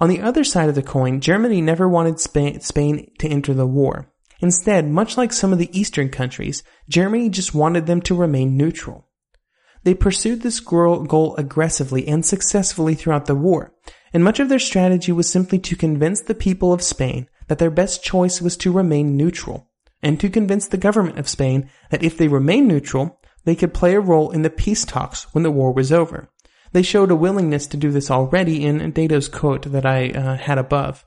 On 0.00 0.08
the 0.08 0.20
other 0.20 0.44
side 0.44 0.68
of 0.68 0.74
the 0.74 0.82
coin, 0.82 1.20
Germany 1.20 1.60
never 1.60 1.88
wanted 1.88 2.20
Spain, 2.20 2.60
Spain 2.60 3.10
to 3.18 3.28
enter 3.28 3.54
the 3.54 3.66
war. 3.66 4.12
Instead, 4.44 4.86
much 4.86 5.16
like 5.16 5.32
some 5.32 5.54
of 5.54 5.58
the 5.58 5.70
eastern 5.72 6.10
countries, 6.10 6.62
Germany 6.86 7.30
just 7.30 7.54
wanted 7.54 7.86
them 7.86 8.02
to 8.02 8.14
remain 8.14 8.58
neutral. 8.58 9.08
They 9.84 9.94
pursued 9.94 10.42
this 10.42 10.60
goal 10.60 11.34
aggressively 11.36 12.06
and 12.06 12.26
successfully 12.26 12.94
throughout 12.94 13.24
the 13.24 13.34
war, 13.34 13.72
and 14.12 14.22
much 14.22 14.40
of 14.40 14.50
their 14.50 14.58
strategy 14.58 15.12
was 15.12 15.30
simply 15.30 15.58
to 15.60 15.76
convince 15.76 16.20
the 16.20 16.34
people 16.34 16.74
of 16.74 16.82
Spain 16.82 17.26
that 17.46 17.56
their 17.56 17.70
best 17.70 18.04
choice 18.04 18.42
was 18.42 18.54
to 18.58 18.70
remain 18.70 19.16
neutral, 19.16 19.70
and 20.02 20.20
to 20.20 20.28
convince 20.28 20.68
the 20.68 20.76
government 20.76 21.18
of 21.18 21.26
Spain 21.26 21.70
that 21.90 22.02
if 22.02 22.18
they 22.18 22.28
remained 22.28 22.68
neutral, 22.68 23.18
they 23.46 23.54
could 23.54 23.72
play 23.72 23.94
a 23.94 24.00
role 24.00 24.30
in 24.30 24.42
the 24.42 24.50
peace 24.50 24.84
talks 24.84 25.22
when 25.32 25.42
the 25.42 25.50
war 25.50 25.72
was 25.72 25.90
over. 25.90 26.28
They 26.72 26.82
showed 26.82 27.10
a 27.10 27.16
willingness 27.16 27.66
to 27.68 27.78
do 27.78 27.90
this 27.90 28.10
already 28.10 28.62
in 28.62 28.90
Dato's 28.90 29.26
quote 29.26 29.72
that 29.72 29.86
I 29.86 30.10
uh, 30.10 30.36
had 30.36 30.58
above. 30.58 31.06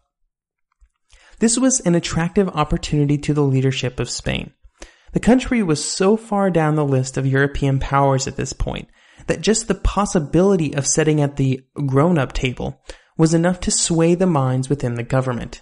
This 1.39 1.57
was 1.57 1.79
an 1.81 1.95
attractive 1.95 2.49
opportunity 2.49 3.17
to 3.19 3.33
the 3.33 3.43
leadership 3.43 3.99
of 3.99 4.09
Spain. 4.09 4.53
The 5.13 5.19
country 5.19 5.61
was 5.61 5.83
so 5.83 6.17
far 6.17 6.49
down 6.49 6.75
the 6.75 6.85
list 6.85 7.17
of 7.17 7.25
European 7.25 7.79
powers 7.79 8.27
at 8.27 8.35
this 8.35 8.53
point 8.53 8.87
that 9.27 9.41
just 9.41 9.67
the 9.67 9.75
possibility 9.75 10.75
of 10.75 10.87
sitting 10.87 11.21
at 11.21 11.35
the 11.35 11.63
grown 11.85 12.17
up 12.17 12.33
table 12.33 12.81
was 13.17 13.33
enough 13.33 13.59
to 13.61 13.71
sway 13.71 14.15
the 14.15 14.25
minds 14.25 14.69
within 14.69 14.95
the 14.95 15.03
government. 15.03 15.61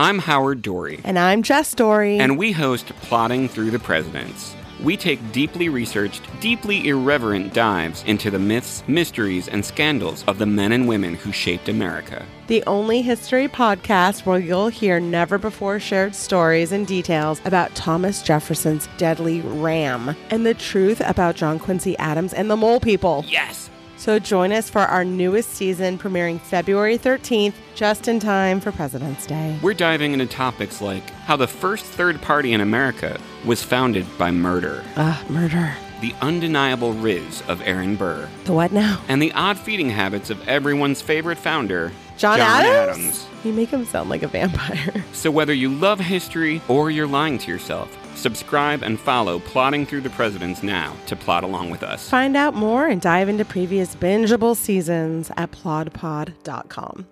I'm 0.00 0.20
Howard 0.20 0.62
Dorre, 0.62 1.00
And 1.04 1.18
I'm 1.18 1.42
Jess 1.42 1.74
Dorre. 1.74 2.20
and 2.20 2.38
we 2.38 2.52
host 2.52 2.86
Plodding 3.02 3.48
Through 3.48 3.72
the 3.72 3.80
Presidents. 3.80 4.54
We 4.80 4.96
take 4.96 5.32
deeply 5.32 5.68
researched, 5.68 6.22
deeply 6.40 6.86
irreverent 6.86 7.52
dives 7.52 8.04
into 8.04 8.30
the 8.30 8.38
myths, 8.38 8.84
mysteries, 8.86 9.48
and 9.48 9.64
scandals 9.64 10.22
of 10.28 10.38
the 10.38 10.46
men 10.46 10.70
and 10.70 10.86
women 10.86 11.14
who 11.16 11.32
shaped 11.32 11.68
America. 11.68 12.24
the 12.46 12.62
only 12.68 13.02
history 13.02 13.48
podcast 13.48 14.24
where 14.24 14.38
you'll 14.38 14.68
hear 14.68 15.00
never 15.00 15.36
before 15.36 15.78
shared 15.80 16.14
stories 16.14 16.70
and 16.72 16.86
details 16.86 17.40
about 17.44 17.74
Thomas 17.74 18.22
Jefferson's 18.22 18.88
deadly 18.98 19.40
ram 19.40 20.14
and 20.30 20.46
the 20.46 20.54
truth 20.54 21.02
about 21.04 21.34
John 21.34 21.58
Quincy 21.58 21.98
Adams 21.98 22.32
and 22.32 22.48
the 22.48 22.56
Mole 22.56 22.78
People. 22.80 23.24
Yes! 23.26 23.67
So 23.98 24.18
join 24.20 24.52
us 24.52 24.70
for 24.70 24.78
our 24.80 25.04
newest 25.04 25.50
season 25.50 25.98
premiering 25.98 26.40
February 26.40 26.96
13th, 26.98 27.54
just 27.74 28.06
in 28.06 28.20
time 28.20 28.60
for 28.60 28.70
President's 28.70 29.26
Day. 29.26 29.58
We're 29.60 29.74
diving 29.74 30.12
into 30.12 30.26
topics 30.26 30.80
like 30.80 31.10
how 31.10 31.34
the 31.36 31.48
first 31.48 31.84
third 31.84 32.22
party 32.22 32.52
in 32.52 32.60
America 32.60 33.18
was 33.44 33.62
founded 33.62 34.06
by 34.16 34.30
murder, 34.30 34.84
Ah, 34.96 35.20
murder. 35.28 35.74
the 36.00 36.14
undeniable 36.20 36.92
riz 36.92 37.42
of 37.48 37.60
Aaron 37.62 37.96
Burr, 37.96 38.28
The 38.44 38.52
what 38.52 38.70
now? 38.72 39.00
and 39.08 39.20
the 39.20 39.32
odd 39.32 39.58
feeding 39.58 39.90
habits 39.90 40.30
of 40.30 40.46
everyone's 40.48 41.02
favorite 41.02 41.38
founder, 41.38 41.90
John, 42.16 42.38
Adams? 42.38 42.98
Adams. 42.98 43.26
You 43.44 43.52
make 43.52 43.70
him 43.70 43.84
sound 43.84 44.10
like 44.10 44.22
a 44.22 44.28
vampire. 44.28 45.04
So 45.12 45.32
whether 45.32 45.52
you 45.52 45.70
love 45.70 45.98
history 45.98 46.62
or 46.68 46.92
you're 46.92 47.06
lying 47.08 47.38
to 47.38 47.50
yourself, 47.50 47.96
subscribe 48.18 48.82
and 48.82 48.98
follow 48.98 49.38
Plodding 49.38 49.86
Through 49.86 50.02
the 50.02 50.10
Presidents 50.10 50.62
now 50.62 50.94
to 51.06 51.16
plot 51.16 51.44
along 51.44 51.70
with 51.70 51.82
us. 51.82 52.10
Find 52.10 52.36
out 52.36 52.54
more 52.54 52.86
and 52.86 53.00
dive 53.00 53.28
into 53.28 53.44
previous 53.44 53.94
bingeable 53.96 54.56
seasons 54.56 55.30
at 55.36 55.52
plodpod.com. 55.52 57.06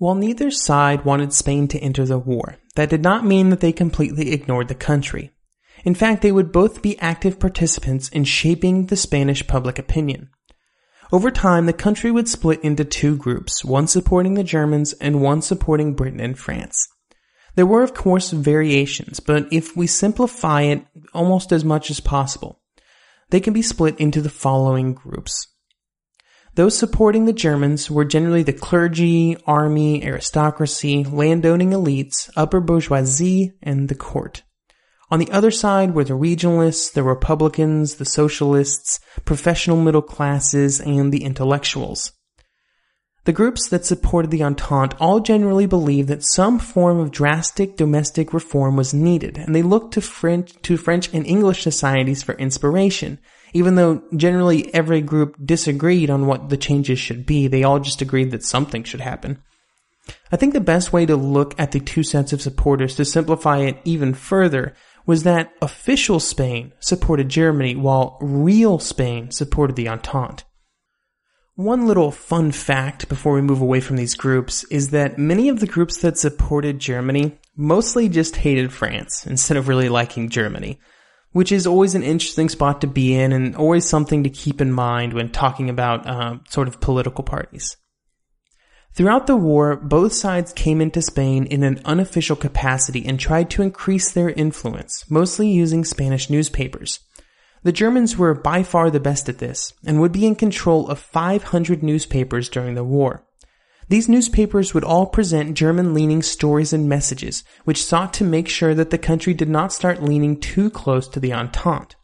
While 0.00 0.14
neither 0.14 0.50
side 0.50 1.04
wanted 1.04 1.34
Spain 1.34 1.68
to 1.68 1.78
enter 1.78 2.06
the 2.06 2.18
war, 2.18 2.56
that 2.74 2.88
did 2.88 3.02
not 3.02 3.22
mean 3.22 3.50
that 3.50 3.60
they 3.60 3.70
completely 3.70 4.32
ignored 4.32 4.68
the 4.68 4.74
country. 4.74 5.30
In 5.84 5.94
fact, 5.94 6.22
they 6.22 6.32
would 6.32 6.52
both 6.52 6.82
be 6.82 6.98
active 6.98 7.40
participants 7.40 8.08
in 8.08 8.24
shaping 8.24 8.86
the 8.86 8.96
Spanish 8.96 9.46
public 9.46 9.78
opinion. 9.78 10.30
Over 11.12 11.30
time, 11.30 11.66
the 11.66 11.72
country 11.72 12.10
would 12.10 12.28
split 12.28 12.62
into 12.62 12.84
two 12.84 13.16
groups, 13.16 13.64
one 13.64 13.86
supporting 13.88 14.34
the 14.34 14.44
Germans 14.44 14.92
and 14.94 15.20
one 15.20 15.42
supporting 15.42 15.94
Britain 15.94 16.20
and 16.20 16.38
France. 16.38 16.76
There 17.56 17.66
were, 17.66 17.82
of 17.82 17.94
course, 17.94 18.30
variations, 18.30 19.18
but 19.18 19.48
if 19.52 19.76
we 19.76 19.86
simplify 19.86 20.62
it 20.62 20.84
almost 21.12 21.50
as 21.50 21.64
much 21.64 21.90
as 21.90 21.98
possible, 21.98 22.60
they 23.30 23.40
can 23.40 23.52
be 23.52 23.62
split 23.62 23.98
into 23.98 24.20
the 24.20 24.28
following 24.28 24.94
groups. 24.94 25.48
Those 26.54 26.76
supporting 26.76 27.24
the 27.24 27.32
Germans 27.32 27.90
were 27.90 28.04
generally 28.04 28.42
the 28.42 28.52
clergy, 28.52 29.36
army, 29.46 30.04
aristocracy, 30.04 31.04
landowning 31.04 31.70
elites, 31.70 32.30
upper 32.36 32.60
bourgeoisie, 32.60 33.52
and 33.62 33.88
the 33.88 33.94
court. 33.94 34.42
On 35.10 35.18
the 35.18 35.30
other 35.32 35.50
side 35.50 35.94
were 35.94 36.04
the 36.04 36.14
regionalists, 36.14 36.92
the 36.92 37.02
republicans, 37.02 37.96
the 37.96 38.04
socialists, 38.04 39.00
professional 39.24 39.76
middle 39.76 40.02
classes, 40.02 40.80
and 40.80 41.12
the 41.12 41.24
intellectuals. 41.24 42.12
The 43.24 43.32
groups 43.32 43.68
that 43.68 43.84
supported 43.84 44.30
the 44.30 44.42
Entente 44.42 44.96
all 44.98 45.20
generally 45.20 45.66
believed 45.66 46.08
that 46.08 46.24
some 46.24 46.58
form 46.58 46.98
of 46.98 47.10
drastic 47.10 47.76
domestic 47.76 48.32
reform 48.32 48.76
was 48.76 48.94
needed, 48.94 49.36
and 49.36 49.54
they 49.54 49.62
looked 49.62 49.94
to 49.94 50.00
French, 50.00 50.54
to 50.62 50.76
French 50.76 51.12
and 51.12 51.26
English 51.26 51.62
societies 51.62 52.22
for 52.22 52.34
inspiration. 52.36 53.18
Even 53.52 53.74
though 53.74 54.02
generally 54.16 54.72
every 54.72 55.00
group 55.00 55.36
disagreed 55.44 56.08
on 56.08 56.26
what 56.26 56.48
the 56.48 56.56
changes 56.56 56.98
should 57.00 57.26
be, 57.26 57.48
they 57.48 57.64
all 57.64 57.80
just 57.80 58.00
agreed 58.00 58.30
that 58.30 58.44
something 58.44 58.84
should 58.84 59.00
happen. 59.00 59.42
I 60.32 60.36
think 60.36 60.54
the 60.54 60.60
best 60.60 60.92
way 60.92 61.04
to 61.06 61.16
look 61.16 61.58
at 61.58 61.72
the 61.72 61.80
two 61.80 62.02
sets 62.02 62.32
of 62.32 62.40
supporters 62.40 62.94
to 62.96 63.04
simplify 63.04 63.58
it 63.58 63.78
even 63.84 64.14
further 64.14 64.74
was 65.10 65.24
that 65.24 65.52
official 65.60 66.20
Spain 66.20 66.72
supported 66.78 67.28
Germany 67.28 67.74
while 67.74 68.16
real 68.20 68.78
Spain 68.78 69.32
supported 69.32 69.74
the 69.74 69.88
Entente. 69.88 70.44
One 71.56 71.88
little 71.88 72.12
fun 72.12 72.52
fact 72.52 73.08
before 73.08 73.32
we 73.32 73.42
move 73.42 73.60
away 73.60 73.80
from 73.80 73.96
these 73.96 74.14
groups 74.14 74.62
is 74.70 74.90
that 74.90 75.18
many 75.18 75.48
of 75.48 75.58
the 75.58 75.66
groups 75.66 75.96
that 76.02 76.16
supported 76.16 76.78
Germany 76.78 77.40
mostly 77.56 78.08
just 78.08 78.36
hated 78.36 78.72
France 78.72 79.26
instead 79.26 79.56
of 79.56 79.66
really 79.66 79.88
liking 79.88 80.28
Germany, 80.28 80.78
which 81.32 81.50
is 81.50 81.66
always 81.66 81.96
an 81.96 82.04
interesting 82.04 82.48
spot 82.48 82.80
to 82.82 82.86
be 82.86 83.12
in 83.12 83.32
and 83.32 83.56
always 83.56 83.84
something 83.84 84.22
to 84.22 84.30
keep 84.30 84.60
in 84.60 84.70
mind 84.70 85.12
when 85.12 85.28
talking 85.28 85.68
about 85.68 86.06
uh, 86.06 86.38
sort 86.48 86.68
of 86.68 86.80
political 86.80 87.24
parties. 87.24 87.76
Throughout 88.92 89.26
the 89.26 89.36
war, 89.36 89.76
both 89.76 90.12
sides 90.12 90.52
came 90.52 90.80
into 90.80 91.00
Spain 91.00 91.46
in 91.46 91.62
an 91.62 91.80
unofficial 91.84 92.36
capacity 92.36 93.06
and 93.06 93.20
tried 93.20 93.48
to 93.50 93.62
increase 93.62 94.10
their 94.10 94.30
influence, 94.30 95.08
mostly 95.08 95.48
using 95.48 95.84
Spanish 95.84 96.28
newspapers. 96.28 97.00
The 97.62 97.72
Germans 97.72 98.16
were 98.16 98.34
by 98.34 98.62
far 98.62 98.90
the 98.90 98.98
best 99.00 99.28
at 99.28 99.38
this, 99.38 99.74
and 99.86 100.00
would 100.00 100.12
be 100.12 100.26
in 100.26 100.34
control 100.34 100.88
of 100.88 100.98
500 100.98 101.82
newspapers 101.82 102.48
during 102.48 102.74
the 102.74 102.84
war. 102.84 103.24
These 103.88 104.08
newspapers 104.08 104.72
would 104.72 104.84
all 104.84 105.06
present 105.06 105.54
German 105.54 105.94
leaning 105.94 106.22
stories 106.22 106.72
and 106.72 106.88
messages, 106.88 107.44
which 107.64 107.84
sought 107.84 108.12
to 108.14 108.24
make 108.24 108.48
sure 108.48 108.74
that 108.74 108.90
the 108.90 108.98
country 108.98 109.34
did 109.34 109.48
not 109.48 109.72
start 109.72 110.02
leaning 110.02 110.38
too 110.38 110.70
close 110.70 111.06
to 111.08 111.20
the 111.20 111.32
Entente. 111.32 111.96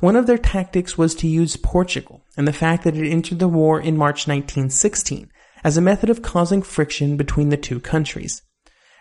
One 0.00 0.14
of 0.14 0.26
their 0.26 0.38
tactics 0.38 0.98
was 0.98 1.14
to 1.16 1.26
use 1.26 1.56
Portugal 1.56 2.22
and 2.36 2.46
the 2.46 2.52
fact 2.52 2.84
that 2.84 2.96
it 2.96 3.10
entered 3.10 3.38
the 3.38 3.48
war 3.48 3.80
in 3.80 3.96
March 3.96 4.28
1916 4.28 5.30
as 5.66 5.76
a 5.76 5.80
method 5.80 6.08
of 6.08 6.22
causing 6.22 6.62
friction 6.62 7.16
between 7.16 7.48
the 7.48 7.56
two 7.56 7.80
countries. 7.80 8.40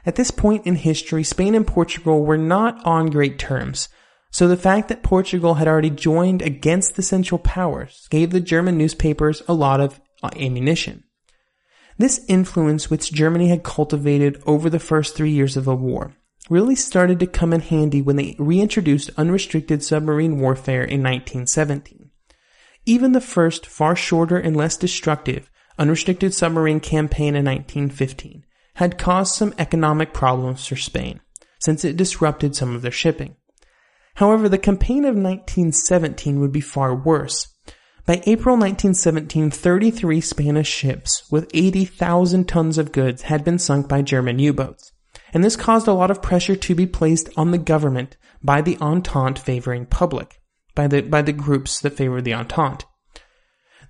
At 0.04 0.15
this 0.15 0.32
point 0.32 0.65
in 0.65 0.73
history, 0.73 1.23
Spain 1.23 1.54
and 1.54 1.65
Portugal 1.65 2.25
were 2.25 2.39
not 2.39 2.84
on 2.84 3.12
great 3.12 3.38
terms, 3.38 3.88
so 4.32 4.47
the 4.47 4.58
fact 4.58 4.89
that 4.89 5.04
Portugal 5.04 5.54
had 5.54 5.67
already 5.67 5.91
joined 5.91 6.41
against 6.41 6.95
the 6.95 7.04
Central 7.04 7.38
Powers 7.38 8.08
gave 8.10 8.32
the 8.32 8.39
German 8.39 8.80
newspapers 8.80 9.43
a 9.47 9.54
lot 9.54 9.80
of 9.80 10.01
uh, 10.23 10.32
ammunition. 10.38 11.04
This 11.99 12.25
influence 12.28 12.89
which 12.89 13.13
Germany 13.13 13.49
had 13.49 13.62
cultivated 13.62 14.41
over 14.47 14.67
the 14.67 14.80
first 14.80 15.15
three 15.15 15.30
years 15.30 15.56
of 15.56 15.65
the 15.65 15.75
war 15.75 16.15
really 16.49 16.75
started 16.75 17.19
to 17.19 17.28
come 17.28 17.54
in 17.54 17.62
handy 17.62 18.01
when 18.01 18.15
they 18.15 18.36
reintroduced 18.39 19.12
unrestricted 19.17 19.84
submarine 19.84 20.39
warfare 20.39 20.82
in 20.84 21.04
1917. 21.04 22.10
Even 22.88 23.12
the 23.12 23.21
first, 23.21 23.67
far 23.67 23.95
shorter 23.95 24.38
and 24.38 24.58
less 24.58 24.78
destructive, 24.78 25.51
unrestricted 25.77 26.33
submarine 26.33 26.79
campaign 26.79 27.35
in 27.35 27.45
1915 27.45 28.45
had 28.75 28.97
caused 28.97 29.35
some 29.35 29.53
economic 29.57 30.13
problems 30.13 30.67
for 30.67 30.75
Spain, 30.75 31.19
since 31.59 31.85
it 31.85 31.97
disrupted 31.97 32.55
some 32.55 32.75
of 32.75 32.81
their 32.81 32.91
shipping. 32.91 33.35
However, 34.15 34.47
the 34.49 34.57
campaign 34.57 35.05
of 35.05 35.15
1917 35.15 36.39
would 36.39 36.51
be 36.51 36.61
far 36.61 36.95
worse. 36.95 37.47
By 38.05 38.21
April 38.25 38.55
1917, 38.55 39.51
33 39.51 40.21
Spanish 40.21 40.69
ships 40.69 41.29
with 41.31 41.49
80,000 41.53 42.47
tons 42.47 42.77
of 42.77 42.91
goods 42.91 43.23
had 43.23 43.43
been 43.43 43.59
sunk 43.59 43.88
by 43.88 44.01
German 44.01 44.39
U-boats 44.39 44.91
and 45.35 45.43
this 45.43 45.57
caused 45.57 45.85
a 45.85 45.93
lot 45.93 46.09
of 46.09 46.21
pressure 46.21 46.55
to 46.55 46.73
be 46.73 46.88
placed 46.88 47.29
on 47.35 47.51
the 47.51 47.57
government 47.57 48.15
by 48.41 48.61
the 48.61 48.77
Entente 48.79 49.38
favoring 49.38 49.85
public, 49.85 50.39
by 50.73 50.88
the, 50.88 51.01
by 51.01 51.21
the 51.21 51.33
groups 51.33 51.81
that 51.81 51.97
favored 51.97 52.23
the 52.23 52.33
Entente. 52.33 52.85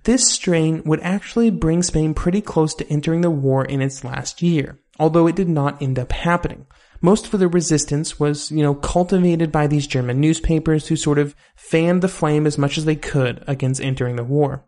This 0.06 0.28
strain 0.28 0.82
would 0.84 1.00
actually 1.00 1.50
bring 1.50 1.82
Spain 1.82 2.14
pretty 2.14 2.40
close 2.40 2.74
to 2.74 2.88
entering 2.88 3.22
the 3.22 3.30
war 3.30 3.64
in 3.64 3.82
its 3.82 4.04
last 4.04 4.40
year, 4.40 4.78
although 5.00 5.26
it 5.26 5.34
did 5.34 5.48
not 5.48 5.82
end 5.82 5.98
up 5.98 6.12
happening. 6.12 6.66
Most 7.00 7.34
of 7.34 7.40
the 7.40 7.48
resistance 7.48 8.20
was, 8.20 8.52
you 8.52 8.62
know, 8.62 8.72
cultivated 8.72 9.50
by 9.50 9.66
these 9.66 9.88
German 9.88 10.20
newspapers 10.20 10.86
who 10.86 10.94
sort 10.94 11.18
of 11.18 11.34
fanned 11.56 12.02
the 12.02 12.08
flame 12.08 12.46
as 12.46 12.56
much 12.56 12.78
as 12.78 12.84
they 12.84 12.94
could 12.94 13.42
against 13.48 13.80
entering 13.80 14.14
the 14.14 14.22
war. 14.22 14.64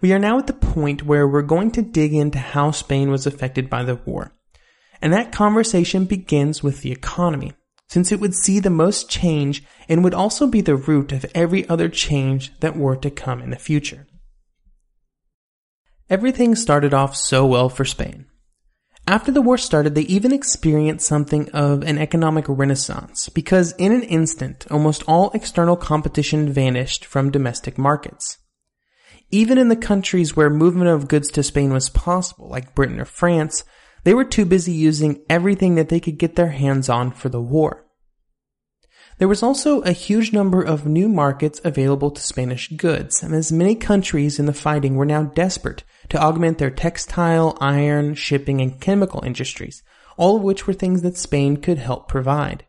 We 0.00 0.12
are 0.12 0.18
now 0.18 0.38
at 0.38 0.48
the 0.48 0.54
point 0.54 1.04
where 1.04 1.28
we're 1.28 1.42
going 1.42 1.70
to 1.72 1.82
dig 1.82 2.12
into 2.12 2.40
how 2.40 2.72
Spain 2.72 3.12
was 3.12 3.28
affected 3.28 3.70
by 3.70 3.84
the 3.84 3.94
war. 3.94 4.32
And 5.00 5.12
that 5.12 5.30
conversation 5.30 6.04
begins 6.04 6.64
with 6.64 6.82
the 6.82 6.90
economy, 6.90 7.52
since 7.88 8.12
it 8.12 8.20
would 8.20 8.34
see 8.34 8.60
the 8.60 8.70
most 8.70 9.08
change 9.08 9.64
and 9.88 10.04
would 10.04 10.14
also 10.14 10.46
be 10.46 10.60
the 10.60 10.76
root 10.76 11.12
of 11.12 11.26
every 11.34 11.68
other 11.68 11.88
change 11.88 12.52
that 12.60 12.76
were 12.76 12.96
to 12.96 13.10
come 13.10 13.40
in 13.40 13.50
the 13.50 13.56
future. 13.56 14.06
Everything 16.10 16.54
started 16.54 16.94
off 16.94 17.16
so 17.16 17.44
well 17.44 17.68
for 17.68 17.84
Spain. 17.84 18.26
After 19.06 19.32
the 19.32 19.40
war 19.40 19.56
started, 19.56 19.94
they 19.94 20.02
even 20.02 20.32
experienced 20.32 21.06
something 21.06 21.48
of 21.50 21.82
an 21.82 21.96
economic 21.96 22.44
renaissance 22.46 23.30
because 23.30 23.72
in 23.78 23.92
an 23.92 24.02
instant, 24.02 24.66
almost 24.70 25.02
all 25.08 25.30
external 25.32 25.76
competition 25.76 26.52
vanished 26.52 27.06
from 27.06 27.30
domestic 27.30 27.78
markets. 27.78 28.36
Even 29.30 29.56
in 29.56 29.68
the 29.68 29.76
countries 29.76 30.36
where 30.36 30.50
movement 30.50 30.88
of 30.90 31.08
goods 31.08 31.30
to 31.30 31.42
Spain 31.42 31.72
was 31.72 31.88
possible, 31.88 32.48
like 32.48 32.74
Britain 32.74 33.00
or 33.00 33.06
France, 33.06 33.64
they 34.08 34.14
were 34.14 34.24
too 34.24 34.46
busy 34.46 34.72
using 34.72 35.20
everything 35.28 35.74
that 35.74 35.90
they 35.90 36.00
could 36.00 36.16
get 36.16 36.34
their 36.34 36.48
hands 36.48 36.88
on 36.88 37.10
for 37.10 37.28
the 37.28 37.42
war. 37.42 37.84
There 39.18 39.28
was 39.28 39.42
also 39.42 39.82
a 39.82 39.92
huge 39.92 40.32
number 40.32 40.62
of 40.62 40.86
new 40.86 41.10
markets 41.10 41.60
available 41.62 42.10
to 42.12 42.22
Spanish 42.22 42.70
goods, 42.70 43.22
and 43.22 43.34
as 43.34 43.52
many 43.52 43.74
countries 43.74 44.38
in 44.38 44.46
the 44.46 44.54
fighting 44.54 44.96
were 44.96 45.04
now 45.04 45.24
desperate 45.24 45.84
to 46.08 46.18
augment 46.18 46.56
their 46.56 46.70
textile, 46.70 47.58
iron, 47.60 48.14
shipping, 48.14 48.62
and 48.62 48.80
chemical 48.80 49.22
industries, 49.22 49.82
all 50.16 50.36
of 50.36 50.42
which 50.42 50.66
were 50.66 50.72
things 50.72 51.02
that 51.02 51.18
Spain 51.18 51.58
could 51.58 51.76
help 51.76 52.08
provide. 52.08 52.64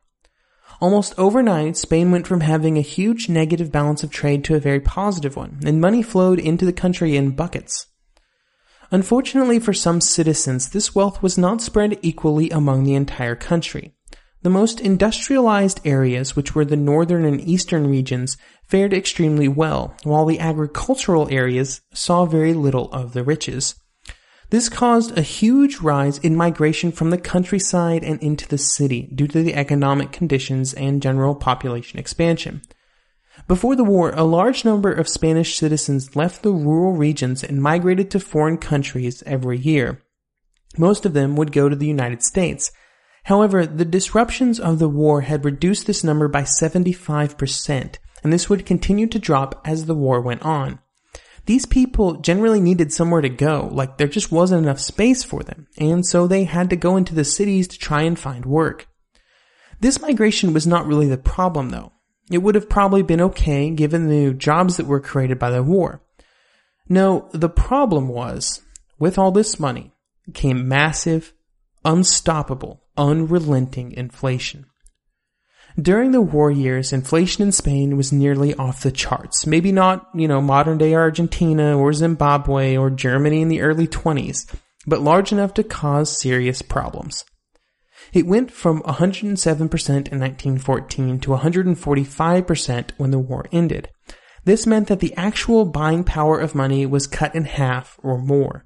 Almost 0.81 1.17
overnight, 1.17 1.77
Spain 1.77 2.11
went 2.11 2.27
from 2.27 2.41
having 2.41 2.77
a 2.77 2.81
huge 2.81 3.29
negative 3.29 3.71
balance 3.71 4.03
of 4.03 4.11
trade 4.11 4.43
to 4.43 4.55
a 4.55 4.59
very 4.59 4.81
positive 4.81 5.37
one, 5.37 5.61
and 5.65 5.79
money 5.79 6.03
flowed 6.03 6.37
into 6.37 6.65
the 6.65 6.73
country 6.73 7.15
in 7.15 7.31
buckets. 7.31 7.85
Unfortunately 8.91 9.59
for 9.59 9.73
some 9.73 10.01
citizens, 10.01 10.69
this 10.69 10.95
wealth 10.95 11.21
was 11.21 11.37
not 11.37 11.61
spread 11.61 11.99
equally 12.01 12.49
among 12.49 12.83
the 12.83 12.95
entire 12.95 13.35
country. 13.35 13.93
The 14.41 14.49
most 14.49 14.79
industrialized 14.79 15.81
areas, 15.85 16.35
which 16.35 16.55
were 16.55 16.65
the 16.65 16.77
northern 16.77 17.25
and 17.25 17.41
eastern 17.41 17.87
regions, 17.87 18.37
fared 18.67 18.93
extremely 18.93 19.47
well, 19.47 19.95
while 20.03 20.25
the 20.25 20.39
agricultural 20.39 21.27
areas 21.29 21.81
saw 21.93 22.25
very 22.25 22.53
little 22.53 22.91
of 22.91 23.13
the 23.13 23.23
riches. 23.23 23.75
This 24.49 24.69
caused 24.69 25.15
a 25.15 25.21
huge 25.21 25.79
rise 25.79 26.17
in 26.17 26.35
migration 26.35 26.91
from 26.91 27.11
the 27.11 27.17
countryside 27.19 28.03
and 28.03 28.19
into 28.23 28.47
the 28.47 28.57
city 28.57 29.09
due 29.13 29.27
to 29.27 29.43
the 29.43 29.53
economic 29.53 30.11
conditions 30.11 30.73
and 30.73 31.01
general 31.01 31.35
population 31.35 31.99
expansion. 31.99 32.61
Before 33.49 33.75
the 33.75 33.83
war, 33.83 34.11
a 34.11 34.23
large 34.23 34.63
number 34.63 34.91
of 34.93 35.09
Spanish 35.09 35.57
citizens 35.57 36.15
left 36.15 36.43
the 36.43 36.51
rural 36.51 36.93
regions 36.93 37.43
and 37.43 37.59
migrated 37.59 38.11
to 38.11 38.19
foreign 38.19 38.59
countries 38.59 39.23
every 39.25 39.57
year. 39.57 40.03
Most 40.77 41.03
of 41.03 41.13
them 41.13 41.35
would 41.35 41.51
go 41.51 41.67
to 41.67 41.75
the 41.75 41.87
United 41.87 42.21
States. 42.21 42.71
However, 43.23 43.65
the 43.65 43.85
disruptions 43.85 44.59
of 44.59 44.77
the 44.77 44.87
war 44.87 45.21
had 45.21 45.43
reduced 45.43 45.87
this 45.87 46.03
number 46.03 46.27
by 46.27 46.43
75%, 46.43 47.95
and 48.23 48.31
this 48.31 48.51
would 48.51 48.67
continue 48.67 49.07
to 49.07 49.17
drop 49.17 49.59
as 49.65 49.87
the 49.87 49.95
war 49.95 50.21
went 50.21 50.43
on. 50.43 50.77
These 51.47 51.65
people 51.65 52.17
generally 52.21 52.61
needed 52.61 52.93
somewhere 52.93 53.21
to 53.21 53.29
go, 53.29 53.67
like 53.71 53.97
there 53.97 54.07
just 54.07 54.31
wasn't 54.31 54.63
enough 54.63 54.79
space 54.79 55.23
for 55.23 55.41
them, 55.41 55.65
and 55.79 56.05
so 56.05 56.27
they 56.27 56.43
had 56.43 56.69
to 56.69 56.75
go 56.75 56.97
into 56.97 57.15
the 57.15 57.25
cities 57.25 57.67
to 57.69 57.79
try 57.79 58.03
and 58.03 58.19
find 58.19 58.45
work. 58.45 58.87
This 59.79 59.99
migration 59.99 60.53
was 60.53 60.67
not 60.67 60.85
really 60.85 61.07
the 61.07 61.17
problem 61.17 61.71
though. 61.71 61.93
It 62.29 62.39
would 62.39 62.55
have 62.55 62.69
probably 62.69 63.01
been 63.01 63.21
okay 63.21 63.69
given 63.71 64.07
the 64.07 64.33
jobs 64.33 64.77
that 64.77 64.85
were 64.85 64.99
created 64.99 65.39
by 65.39 65.49
the 65.49 65.63
war. 65.63 66.01
No, 66.87 67.29
the 67.33 67.49
problem 67.49 68.07
was, 68.07 68.61
with 68.97 69.17
all 69.17 69.31
this 69.31 69.59
money 69.59 69.93
came 70.33 70.67
massive, 70.67 71.33
unstoppable, 71.85 72.83
unrelenting 72.97 73.91
inflation. 73.93 74.65
During 75.79 76.11
the 76.11 76.21
war 76.21 76.51
years, 76.51 76.91
inflation 76.91 77.43
in 77.43 77.51
Spain 77.51 77.95
was 77.95 78.11
nearly 78.11 78.53
off 78.55 78.83
the 78.83 78.91
charts. 78.91 79.45
Maybe 79.45 79.71
not, 79.71 80.09
you 80.13 80.27
know, 80.27 80.41
modern 80.41 80.77
day 80.77 80.93
Argentina 80.93 81.77
or 81.77 81.93
Zimbabwe 81.93 82.75
or 82.75 82.89
Germany 82.89 83.41
in 83.41 83.47
the 83.47 83.61
early 83.61 83.87
20s, 83.87 84.53
but 84.85 85.01
large 85.01 85.31
enough 85.31 85.53
to 85.53 85.63
cause 85.63 86.19
serious 86.19 86.61
problems. 86.61 87.23
It 88.13 88.25
went 88.25 88.51
from 88.51 88.81
107% 88.83 89.39
in 89.39 89.67
1914 89.67 91.19
to 91.19 91.29
145% 91.31 92.91
when 92.97 93.11
the 93.11 93.19
war 93.19 93.45
ended. 93.51 93.89
This 94.45 94.65
meant 94.65 94.87
that 94.87 94.99
the 94.99 95.15
actual 95.15 95.65
buying 95.65 96.03
power 96.03 96.39
of 96.39 96.55
money 96.55 96.85
was 96.85 97.07
cut 97.07 97.35
in 97.35 97.45
half 97.45 97.99
or 98.01 98.17
more. 98.17 98.65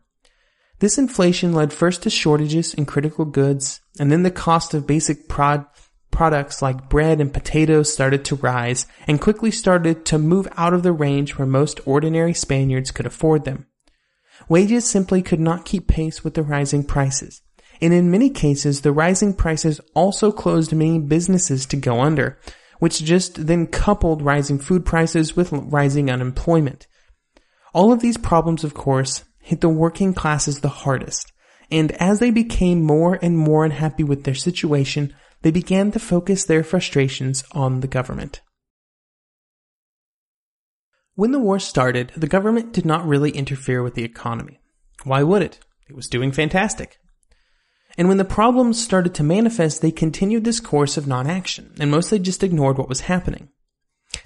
This 0.79 0.97
inflation 0.97 1.53
led 1.53 1.73
first 1.73 2.03
to 2.03 2.09
shortages 2.09 2.73
in 2.73 2.85
critical 2.85 3.25
goods, 3.25 3.81
and 3.99 4.11
then 4.11 4.23
the 4.23 4.31
cost 4.31 4.73
of 4.73 4.87
basic 4.87 5.27
prod- 5.27 5.65
products 6.11 6.61
like 6.61 6.89
bread 6.89 7.19
and 7.19 7.33
potatoes 7.33 7.91
started 7.91 8.23
to 8.25 8.35
rise 8.35 8.85
and 9.07 9.19
quickly 9.19 9.51
started 9.51 10.05
to 10.05 10.17
move 10.17 10.47
out 10.55 10.73
of 10.73 10.83
the 10.83 10.91
range 10.91 11.37
where 11.37 11.47
most 11.47 11.79
ordinary 11.85 12.33
Spaniards 12.33 12.91
could 12.91 13.05
afford 13.05 13.45
them. 13.45 13.65
Wages 14.47 14.85
simply 14.85 15.21
could 15.21 15.39
not 15.39 15.65
keep 15.65 15.87
pace 15.87 16.23
with 16.23 16.33
the 16.33 16.43
rising 16.43 16.83
prices 16.83 17.41
and 17.83 17.93
in 17.93 18.09
many 18.09 18.29
cases, 18.29 18.79
the 18.79 18.93
rising 18.93 19.33
prices 19.33 19.81
also 19.93 20.31
closed 20.31 20.71
many 20.71 20.99
businesses 20.99 21.65
to 21.65 21.75
go 21.75 21.99
under, 21.99 22.39
which 22.79 23.03
just 23.03 23.45
then 23.45 23.67
coupled 23.67 24.21
rising 24.21 24.57
food 24.57 24.85
prices 24.85 25.35
with 25.35 25.51
rising 25.51 26.09
unemployment. 26.09 26.87
All 27.73 27.91
of 27.91 27.99
these 27.99 28.17
problems, 28.17 28.63
of 28.63 28.73
course, 28.73 29.25
hit 29.41 29.59
the 29.59 29.67
working 29.67 30.13
classes 30.13 30.61
the 30.61 30.69
hardest, 30.69 31.33
and 31.69 31.91
as 31.93 32.19
they 32.19 32.31
became 32.31 32.81
more 32.81 33.19
and 33.21 33.37
more 33.37 33.65
unhappy 33.65 34.05
with 34.05 34.23
their 34.23 34.33
situation, 34.33 35.13
they 35.41 35.51
began 35.51 35.91
to 35.91 35.99
focus 35.99 36.45
their 36.45 36.63
frustrations 36.63 37.43
on 37.51 37.81
the 37.81 37.87
government. 37.87 38.39
When 41.15 41.31
the 41.31 41.39
war 41.39 41.59
started, 41.59 42.13
the 42.15 42.27
government 42.27 42.71
did 42.71 42.85
not 42.85 43.05
really 43.05 43.31
interfere 43.31 43.83
with 43.83 43.95
the 43.95 44.05
economy. 44.05 44.61
Why 45.03 45.21
would 45.21 45.41
it? 45.41 45.59
It 45.89 45.97
was 45.97 46.07
doing 46.07 46.31
fantastic. 46.31 46.97
And 47.97 48.07
when 48.07 48.17
the 48.17 48.25
problems 48.25 48.83
started 48.83 49.13
to 49.15 49.23
manifest, 49.23 49.81
they 49.81 49.91
continued 49.91 50.43
this 50.43 50.59
course 50.59 50.97
of 50.97 51.07
non-action 51.07 51.75
and 51.79 51.91
mostly 51.91 52.19
just 52.19 52.43
ignored 52.43 52.77
what 52.77 52.89
was 52.89 53.01
happening. 53.01 53.49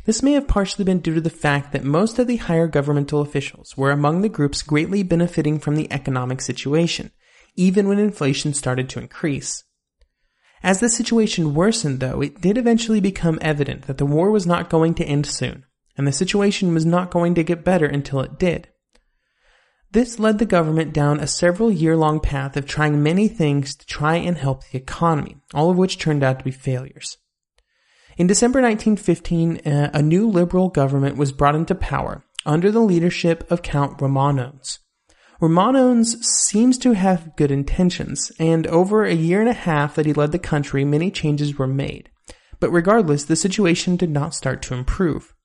This 0.06 0.24
may 0.24 0.34
have 0.34 0.48
partially 0.48 0.86
been 0.86 1.00
due 1.00 1.16
to 1.16 1.22
the 1.22 1.30
fact 1.30 1.74
that 1.74 1.84
most 1.84 2.18
of 2.18 2.28
the 2.28 2.38
higher 2.38 2.68
governmental 2.68 3.22
officials 3.22 3.76
were 3.76 3.92
among 3.92 4.22
the 4.22 4.30
groups 4.30 4.62
greatly 4.62 5.04
benefiting 5.04 5.60
from 5.60 5.76
the 5.76 5.92
economic 5.92 6.42
situation, 6.42 7.12
even 7.56 7.88
when 7.88 8.00
inflation 8.00 8.54
started 8.54 8.88
to 8.90 9.00
increase. 9.00 9.64
As 10.64 10.80
the 10.80 10.90
situation 10.90 11.54
worsened 11.54 12.00
though, 12.00 12.22
it 12.22 12.42
did 12.42 12.58
eventually 12.58 13.02
become 13.02 13.38
evident 13.42 13.84
that 13.84 13.98
the 13.98 14.06
war 14.06 14.32
was 14.32 14.48
not 14.48 14.70
going 14.70 14.94
to 14.96 15.06
end 15.06 15.26
soon, 15.26 15.66
and 15.98 16.08
the 16.08 16.12
situation 16.12 16.74
was 16.74 16.86
not 16.86 17.12
going 17.12 17.36
to 17.36 17.44
get 17.44 17.66
better 17.66 17.86
until 17.86 18.22
it 18.22 18.40
did. 18.40 18.70
This 19.92 20.20
led 20.20 20.38
the 20.38 20.46
government 20.46 20.94
down 20.94 21.20
a 21.20 21.28
several 21.28 21.72
year 21.72 21.96
long 21.96 22.20
path 22.20 22.58
of 22.58 22.66
trying 22.66 23.02
many 23.02 23.28
things 23.28 23.76
to 23.76 23.86
try 23.86 24.16
and 24.16 24.38
help 24.38 24.64
the 24.66 24.78
economy, 24.78 25.38
all 25.54 25.70
of 25.70 25.78
which 25.78 25.98
turned 25.98 26.24
out 26.24 26.40
to 26.40 26.46
be 26.46 26.52
failures. 26.52 27.18
In 28.18 28.28
December 28.28 28.62
1915, 28.62 29.62
uh, 29.66 29.92
a 29.94 30.02
new 30.02 30.28
liberal 30.28 30.70
government 30.70 31.18
was 31.18 31.32
brought 31.32 31.56
into 31.56 31.76
power 31.76 32.24
under 32.46 32.72
the 32.72 32.82
leadership 32.82 33.50
of 33.52 33.62
Count 33.62 34.00
Romanones. 34.00 34.80
Romanones 35.40 36.24
seems 36.24 36.80
to 36.80 36.94
have 36.94 37.36
good 37.36 37.52
intentions, 37.52 38.32
and 38.40 38.66
over 38.68 39.06
a 39.06 39.14
year 39.14 39.40
and 39.40 39.50
a 39.50 39.54
half 39.54 39.96
that 39.96 40.08
he 40.08 40.14
led 40.14 40.32
the 40.32 40.40
country, 40.40 40.84
many 40.84 41.12
changes 41.12 41.58
were 41.58 41.68
made. 41.68 42.10
But 42.60 42.72
regardless, 42.72 43.26
the 43.26 43.36
situation 43.36 43.98
did 43.98 44.10
not 44.10 44.34
start 44.34 44.64
to 44.64 44.74
improve. 44.74 45.36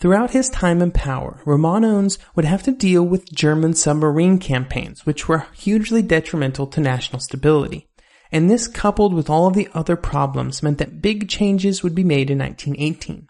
Throughout 0.00 0.30
his 0.30 0.48
time 0.48 0.80
in 0.80 0.92
power, 0.92 1.42
Romanones 1.44 2.16
would 2.34 2.46
have 2.46 2.62
to 2.62 2.72
deal 2.72 3.02
with 3.02 3.30
German 3.34 3.74
submarine 3.74 4.38
campaigns, 4.38 5.04
which 5.04 5.28
were 5.28 5.46
hugely 5.54 6.00
detrimental 6.00 6.66
to 6.68 6.80
national 6.80 7.20
stability. 7.20 7.86
And 8.32 8.48
this 8.48 8.66
coupled 8.66 9.12
with 9.12 9.28
all 9.28 9.46
of 9.46 9.54
the 9.54 9.68
other 9.74 9.96
problems 9.96 10.62
meant 10.62 10.78
that 10.78 11.02
big 11.02 11.28
changes 11.28 11.82
would 11.82 11.94
be 11.94 12.04
made 12.04 12.30
in 12.30 12.38
1918. 12.38 13.28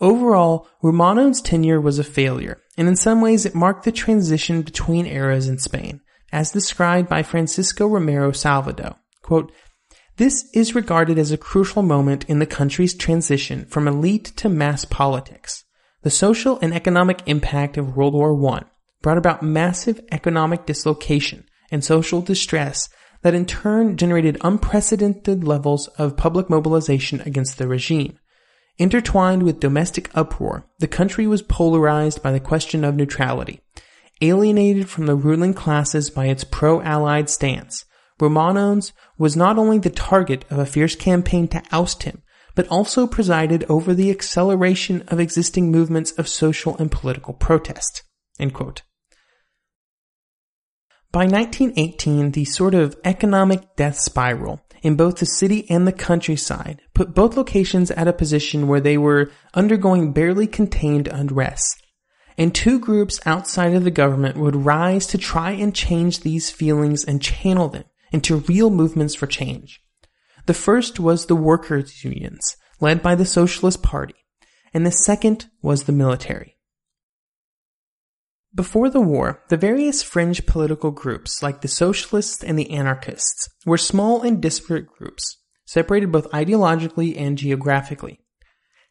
Overall, 0.00 0.66
Romanones' 0.82 1.42
tenure 1.42 1.80
was 1.80 1.98
a 1.98 2.04
failure, 2.04 2.62
and 2.78 2.88
in 2.88 2.96
some 2.96 3.20
ways 3.20 3.44
it 3.44 3.54
marked 3.54 3.84
the 3.84 3.92
transition 3.92 4.62
between 4.62 5.04
eras 5.04 5.48
in 5.48 5.58
Spain, 5.58 6.00
as 6.32 6.50
described 6.50 7.10
by 7.10 7.22
Francisco 7.22 7.86
Romero 7.86 8.32
Salvado. 8.32 8.96
Quote, 9.22 9.52
this 10.16 10.48
is 10.54 10.74
regarded 10.74 11.18
as 11.18 11.32
a 11.32 11.36
crucial 11.36 11.82
moment 11.82 12.24
in 12.24 12.38
the 12.38 12.46
country's 12.46 12.94
transition 12.94 13.66
from 13.66 13.86
elite 13.86 14.32
to 14.36 14.48
mass 14.48 14.84
politics. 14.84 15.63
The 16.04 16.10
social 16.10 16.58
and 16.60 16.74
economic 16.74 17.22
impact 17.24 17.78
of 17.78 17.96
World 17.96 18.12
War 18.12 18.52
I 18.52 18.64
brought 19.00 19.16
about 19.16 19.42
massive 19.42 20.02
economic 20.12 20.66
dislocation 20.66 21.46
and 21.70 21.82
social 21.82 22.20
distress 22.20 22.90
that 23.22 23.32
in 23.32 23.46
turn 23.46 23.96
generated 23.96 24.36
unprecedented 24.42 25.44
levels 25.44 25.88
of 25.96 26.18
public 26.18 26.50
mobilization 26.50 27.22
against 27.22 27.56
the 27.56 27.66
regime. 27.66 28.18
Intertwined 28.76 29.44
with 29.44 29.60
domestic 29.60 30.10
uproar, 30.14 30.66
the 30.78 30.86
country 30.86 31.26
was 31.26 31.40
polarized 31.40 32.22
by 32.22 32.32
the 32.32 32.40
question 32.40 32.84
of 32.84 32.96
neutrality. 32.96 33.62
Alienated 34.20 34.90
from 34.90 35.06
the 35.06 35.16
ruling 35.16 35.54
classes 35.54 36.10
by 36.10 36.26
its 36.26 36.44
pro-Allied 36.44 37.30
stance, 37.30 37.86
Romanones 38.20 38.92
was 39.16 39.38
not 39.38 39.56
only 39.56 39.78
the 39.78 39.88
target 39.88 40.44
of 40.50 40.58
a 40.58 40.66
fierce 40.66 40.96
campaign 40.96 41.48
to 41.48 41.62
oust 41.72 42.02
him, 42.02 42.20
but 42.54 42.68
also 42.68 43.06
presided 43.06 43.64
over 43.68 43.94
the 43.94 44.10
acceleration 44.10 45.02
of 45.08 45.20
existing 45.20 45.70
movements 45.70 46.12
of 46.12 46.28
social 46.28 46.76
and 46.78 46.90
political 46.90 47.34
protest. 47.34 48.02
By 51.14 51.26
1918, 51.26 52.32
the 52.32 52.44
sort 52.44 52.74
of 52.74 52.96
economic 53.04 53.76
death 53.76 54.00
spiral 54.00 54.60
in 54.82 54.96
both 54.96 55.18
the 55.18 55.26
city 55.26 55.68
and 55.70 55.86
the 55.86 55.92
countryside 55.92 56.80
put 56.92 57.14
both 57.14 57.36
locations 57.36 57.90
at 57.92 58.08
a 58.08 58.12
position 58.12 58.66
where 58.66 58.80
they 58.80 58.98
were 58.98 59.30
undergoing 59.54 60.12
barely 60.12 60.46
contained 60.46 61.08
unrest. 61.08 61.80
And 62.36 62.52
two 62.52 62.80
groups 62.80 63.20
outside 63.24 63.74
of 63.74 63.84
the 63.84 63.92
government 63.92 64.36
would 64.36 64.56
rise 64.56 65.06
to 65.06 65.18
try 65.18 65.52
and 65.52 65.74
change 65.74 66.20
these 66.20 66.50
feelings 66.50 67.04
and 67.04 67.22
channel 67.22 67.68
them 67.68 67.84
into 68.10 68.36
real 68.36 68.70
movements 68.70 69.14
for 69.14 69.28
change. 69.28 69.80
The 70.46 70.54
first 70.54 71.00
was 71.00 71.26
the 71.26 71.36
workers' 71.36 72.04
unions, 72.04 72.56
led 72.80 73.02
by 73.02 73.14
the 73.14 73.24
Socialist 73.24 73.82
Party, 73.82 74.14
and 74.74 74.84
the 74.84 74.90
second 74.90 75.46
was 75.62 75.84
the 75.84 75.92
military. 75.92 76.58
Before 78.54 78.88
the 78.88 79.00
war, 79.00 79.42
the 79.48 79.56
various 79.56 80.02
fringe 80.02 80.46
political 80.46 80.90
groups, 80.90 81.42
like 81.42 81.60
the 81.60 81.68
Socialists 81.68 82.44
and 82.44 82.58
the 82.58 82.70
Anarchists, 82.70 83.48
were 83.66 83.78
small 83.78 84.22
and 84.22 84.40
disparate 84.40 84.86
groups, 84.86 85.38
separated 85.64 86.12
both 86.12 86.30
ideologically 86.30 87.18
and 87.18 87.38
geographically. 87.38 88.20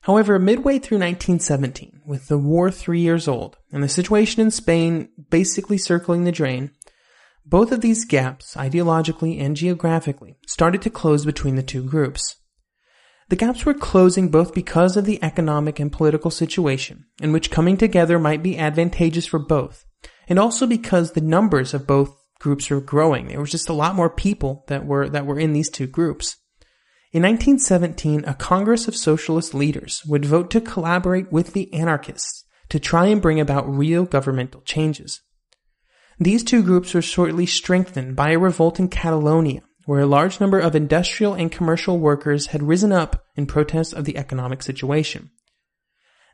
However, 0.02 0.38
midway 0.38 0.80
through 0.80 0.98
1917, 0.98 2.02
with 2.06 2.28
the 2.28 2.38
war 2.38 2.72
three 2.72 3.00
years 3.00 3.26
old, 3.26 3.58
and 3.72 3.82
the 3.82 3.88
situation 3.88 4.42
in 4.42 4.52
Spain 4.52 5.08
basically 5.30 5.78
circling 5.78 6.26
the 6.26 6.32
drain, 6.34 6.72
both 7.46 7.72
of 7.72 7.82
these 7.82 8.06
gaps, 8.06 8.56
ideologically 8.56 9.42
and 9.42 9.56
geographically, 9.56 10.38
started 10.48 10.82
to 10.82 10.90
close 10.90 11.26
between 11.26 11.56
the 11.56 11.64
two 11.64 11.84
groups. 11.84 12.38
The 13.30 13.36
gaps 13.36 13.66
were 13.66 13.74
closing 13.74 14.30
both 14.30 14.54
because 14.54 14.96
of 14.96 15.06
the 15.06 15.22
economic 15.24 15.80
and 15.80 15.92
political 15.92 16.32
situation, 16.32 17.06
in 17.22 17.32
which 17.32 17.52
coming 17.52 17.78
together 17.78 18.20
might 18.20 18.44
be 18.44 18.58
advantageous 18.58 19.26
for 19.26 19.40
both, 19.40 19.86
and 20.28 20.38
also 20.38 20.68
because 20.68 21.12
the 21.12 21.22
numbers 21.22 21.74
of 21.74 21.88
both 21.88 22.16
groups 22.40 22.70
were 22.70 22.82
growing. 22.82 23.28
There 23.28 23.40
was 23.40 23.52
just 23.52 23.70
a 23.70 23.74
lot 23.74 23.96
more 23.96 24.10
people 24.10 24.66
that 24.68 24.86
were, 24.86 25.10
that 25.10 25.26
were 25.26 25.40
in 25.40 25.54
these 25.54 25.70
two 25.70 25.88
groups. 25.88 26.38
In 27.12 27.22
1917, 27.22 28.26
a 28.26 28.34
Congress 28.34 28.88
of 28.88 28.96
Socialist 28.96 29.54
leaders 29.54 30.04
would 30.08 30.26
vote 30.26 30.50
to 30.52 30.62
collaborate 30.62 31.32
with 31.32 31.54
the 31.54 31.74
anarchists 31.74 32.44
to 32.70 32.80
try 32.80 33.06
and 33.06 33.22
bring 33.22 33.40
about 33.40 33.70
real 33.70 34.04
governmental 34.04 34.62
changes. 34.62 35.22
These 36.24 36.46
two 36.46 36.64
groups 36.64 36.94
were 36.94 37.02
shortly 37.02 37.46
strengthened 37.46 38.16
by 38.16 38.30
a 38.30 38.40
revolt 38.40 38.80
in 38.80 38.88
Catalonia, 38.88 39.62
where 39.86 40.00
a 40.00 40.06
large 40.06 40.40
number 40.40 40.58
of 40.58 40.74
industrial 40.74 41.34
and 41.34 41.52
commercial 41.52 42.00
workers 42.00 42.48
had 42.48 42.64
risen 42.64 42.94
up 42.94 43.26
in 43.36 43.46
protest 43.46 43.92
of 43.92 44.06
the 44.06 44.16
economic 44.16 44.64
situation. 44.64 45.32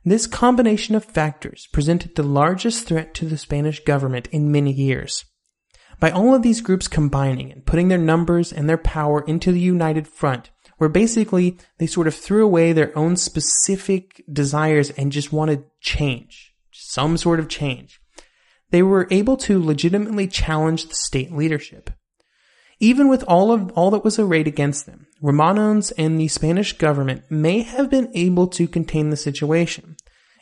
This 0.06 0.28
combination 0.28 0.93
of 0.93 1.04
factors 1.04 1.67
presented 1.73 2.13
the 2.13 2.21
largest 2.21 2.86
threat 2.86 3.15
to 3.15 3.25
the 3.25 3.36
Spanish 3.36 3.84
government 3.84 4.28
in 4.28 4.52
many 4.52 4.71
years. 4.71 5.25
By 5.99 6.12
all 6.12 6.36
of 6.36 6.43
these 6.43 6.62
groups 6.62 6.88
combining 6.88 7.52
and 7.52 7.65
putting 7.65 7.88
their 7.88 7.97
numbers 7.97 8.54
and 8.54 8.69
their 8.69 8.78
power 8.78 9.21
into 9.21 9.52
the 9.52 9.60
united 9.60 10.08
front, 10.08 10.52
where 10.78 10.88
basically 10.88 11.58
they 11.80 11.88
sort 11.88 12.06
of 12.06 12.13
threw 12.13 12.45
away 12.45 12.73
their 12.73 12.95
own 12.95 13.17
specific 13.17 14.23
desires 14.32 14.91
and 14.91 15.12
just 15.12 15.34
wanted 15.34 15.63
change, 15.82 16.54
some 16.71 17.17
sort 17.17 17.39
of 17.39 17.49
change 17.49 17.98
they 18.71 18.84
were 18.84 19.08
able 19.10 19.38
to 19.38 19.63
legitimately 19.63 20.27
challenge 20.27 20.88
the 20.88 20.95
state 20.95 21.32
leadership. 21.32 21.89
Even 22.79 23.10
with 23.10 23.23
all 23.23 23.51
of 23.51 23.71
all 23.71 23.91
that 23.91 24.05
was 24.05 24.19
arrayed 24.19 24.47
against 24.47 24.86
them, 24.86 25.08
Romanones 25.21 25.91
and 25.97 26.19
the 26.19 26.29
Spanish 26.29 26.77
government 26.77 27.23
may 27.29 27.62
have 27.62 27.89
been 27.89 28.10
able 28.13 28.47
to 28.47 28.67
contain 28.67 29.10
the 29.10 29.17
situation 29.17 29.97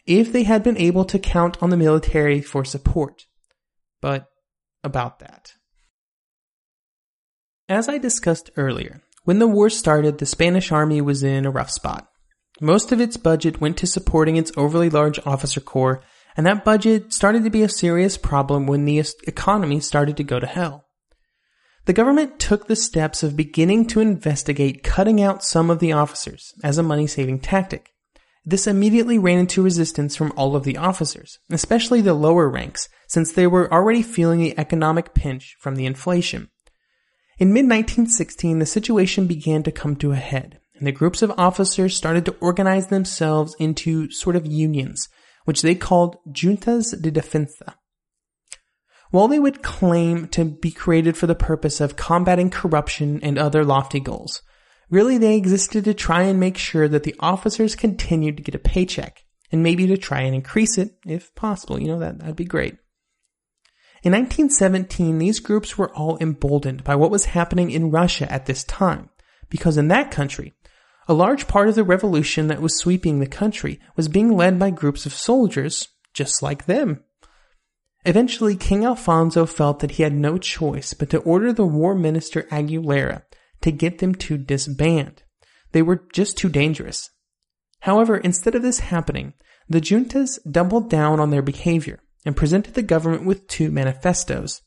if 0.05 0.31
they 0.31 0.43
had 0.43 0.63
been 0.63 0.77
able 0.77 1.03
to 1.05 1.19
count 1.19 1.61
on 1.61 1.71
the 1.71 1.77
military 1.77 2.41
for 2.41 2.63
support. 2.63 3.25
But 4.01 4.27
about 4.83 5.19
that. 5.19 5.53
As 7.67 7.89
I 7.89 7.97
discussed 7.97 8.51
earlier, 8.55 9.01
when 9.23 9.39
the 9.39 9.47
war 9.47 9.69
started, 9.69 10.19
the 10.19 10.25
Spanish 10.25 10.71
army 10.71 11.01
was 11.01 11.23
in 11.23 11.45
a 11.45 11.51
rough 11.51 11.71
spot. 11.71 12.07
Most 12.61 12.91
of 12.91 13.01
its 13.01 13.17
budget 13.17 13.59
went 13.59 13.77
to 13.77 13.87
supporting 13.87 14.37
its 14.37 14.51
overly 14.55 14.89
large 14.89 15.19
officer 15.25 15.59
corps 15.59 16.01
and 16.37 16.45
that 16.45 16.63
budget 16.63 17.11
started 17.11 17.43
to 17.43 17.49
be 17.49 17.63
a 17.63 17.69
serious 17.69 18.15
problem 18.15 18.67
when 18.67 18.85
the 18.85 19.03
economy 19.25 19.79
started 19.79 20.15
to 20.15 20.23
go 20.23 20.39
to 20.39 20.45
hell. 20.45 20.85
The 21.85 21.93
government 21.93 22.39
took 22.39 22.67
the 22.67 22.75
steps 22.75 23.23
of 23.23 23.35
beginning 23.35 23.87
to 23.87 24.01
investigate 24.01 24.83
cutting 24.83 25.19
out 25.19 25.43
some 25.43 25.71
of 25.71 25.79
the 25.79 25.93
officers 25.93 26.53
as 26.63 26.77
a 26.77 26.83
money 26.83 27.07
saving 27.07 27.39
tactic. 27.39 27.91
This 28.45 28.67
immediately 28.67 29.17
ran 29.17 29.39
into 29.39 29.63
resistance 29.63 30.15
from 30.15 30.31
all 30.37 30.55
of 30.55 30.63
the 30.63 30.77
officers, 30.77 31.39
especially 31.49 32.01
the 32.01 32.13
lower 32.13 32.47
ranks, 32.47 32.87
since 33.07 33.31
they 33.31 33.47
were 33.47 33.73
already 33.73 34.01
feeling 34.01 34.39
the 34.39 34.57
economic 34.59 35.13
pinch 35.13 35.55
from 35.59 35.75
the 35.75 35.85
inflation. 35.85 36.49
In 37.39 37.51
mid 37.51 37.65
1916, 37.65 38.59
the 38.59 38.65
situation 38.65 39.27
began 39.27 39.63
to 39.63 39.71
come 39.71 39.95
to 39.97 40.11
a 40.11 40.17
head, 40.17 40.59
and 40.75 40.85
the 40.85 40.91
groups 40.91 41.21
of 41.21 41.33
officers 41.37 41.95
started 41.95 42.25
to 42.25 42.35
organize 42.39 42.87
themselves 42.87 43.55
into 43.59 44.09
sort 44.11 44.35
of 44.35 44.45
unions 44.45 45.09
which 45.47 45.61
they 45.61 45.75
called 45.75 46.17
juntas 46.29 46.91
de 47.01 47.09
defensa. 47.09 47.75
While 49.11 49.29
they 49.29 49.39
would 49.39 49.63
claim 49.63 50.27
to 50.29 50.43
be 50.43 50.71
created 50.71 51.15
for 51.15 51.25
the 51.25 51.35
purpose 51.35 51.79
of 51.79 51.95
combating 51.95 52.49
corruption 52.49 53.21
and 53.23 53.37
other 53.37 53.63
lofty 53.63 54.01
goals, 54.01 54.41
really 54.89 55.17
they 55.17 55.37
existed 55.37 55.85
to 55.85 55.93
try 55.93 56.23
and 56.23 56.37
make 56.37 56.57
sure 56.57 56.89
that 56.89 57.03
the 57.03 57.15
officers 57.21 57.77
continued 57.77 58.35
to 58.35 58.43
get 58.43 58.55
a 58.55 58.59
paycheck, 58.59 59.23
and 59.49 59.63
maybe 59.63 59.87
to 59.87 59.95
try 59.95 60.19
and 60.19 60.35
increase 60.35 60.77
it 60.77 60.97
if 61.05 61.33
possible. 61.33 61.79
You 61.79 61.87
know, 61.87 61.99
that, 61.99 62.19
that'd 62.19 62.35
be 62.35 62.43
great. 62.43 62.73
In 64.03 64.11
1917, 64.11 65.17
these 65.17 65.39
groups 65.39 65.77
were 65.77 65.95
all 65.95 66.17
emboldened 66.19 66.83
by 66.83 66.95
what 66.95 67.09
was 67.09 67.23
happening 67.23 67.71
in 67.71 67.89
Russia 67.89 68.29
at 68.29 68.47
this 68.47 68.65
time, 68.65 69.11
because 69.49 69.77
in 69.77 69.87
that 69.87 70.11
country, 70.11 70.55
a 71.07 71.13
large 71.13 71.47
part 71.47 71.69
of 71.69 71.75
the 71.75 71.83
revolution 71.83 72.47
that 72.47 72.61
was 72.61 72.77
sweeping 72.77 73.19
the 73.19 73.27
country 73.27 73.79
was 73.95 74.07
being 74.07 74.35
led 74.35 74.59
by 74.59 74.69
groups 74.69 75.05
of 75.05 75.13
soldiers 75.13 75.87
just 76.13 76.41
like 76.41 76.65
them. 76.65 77.03
Eventually, 78.05 78.55
King 78.55 78.85
Alfonso 78.85 79.45
felt 79.45 79.79
that 79.79 79.91
he 79.91 80.03
had 80.03 80.13
no 80.13 80.37
choice 80.37 80.93
but 80.93 81.09
to 81.09 81.19
order 81.19 81.51
the 81.51 81.65
war 81.65 81.93
minister 81.95 82.43
Aguilera 82.43 83.23
to 83.61 83.71
get 83.71 83.99
them 83.99 84.15
to 84.15 84.37
disband. 84.37 85.23
They 85.71 85.81
were 85.81 86.05
just 86.13 86.37
too 86.37 86.49
dangerous. 86.49 87.09
However, 87.81 88.17
instead 88.17 88.55
of 88.55 88.61
this 88.61 88.79
happening, 88.79 89.33
the 89.69 89.81
juntas 89.81 90.39
doubled 90.49 90.89
down 90.89 91.19
on 91.19 91.29
their 91.29 91.41
behavior 91.41 91.99
and 92.25 92.35
presented 92.35 92.73
the 92.73 92.81
government 92.81 93.25
with 93.25 93.47
two 93.47 93.71
manifestos. 93.71 94.61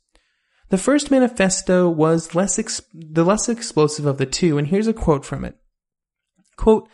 The 0.68 0.79
first 0.79 1.11
manifesto 1.11 1.88
was 1.88 2.35
less 2.35 2.59
ex- 2.59 2.83
the 2.94 3.24
less 3.24 3.48
explosive 3.48 4.07
of 4.07 4.18
the 4.18 4.26
two, 4.26 4.57
and 4.57 4.68
here's 4.68 4.87
a 4.87 4.92
quote 4.92 5.24
from 5.24 5.44
it. 5.44 5.57
Quote, 6.61 6.90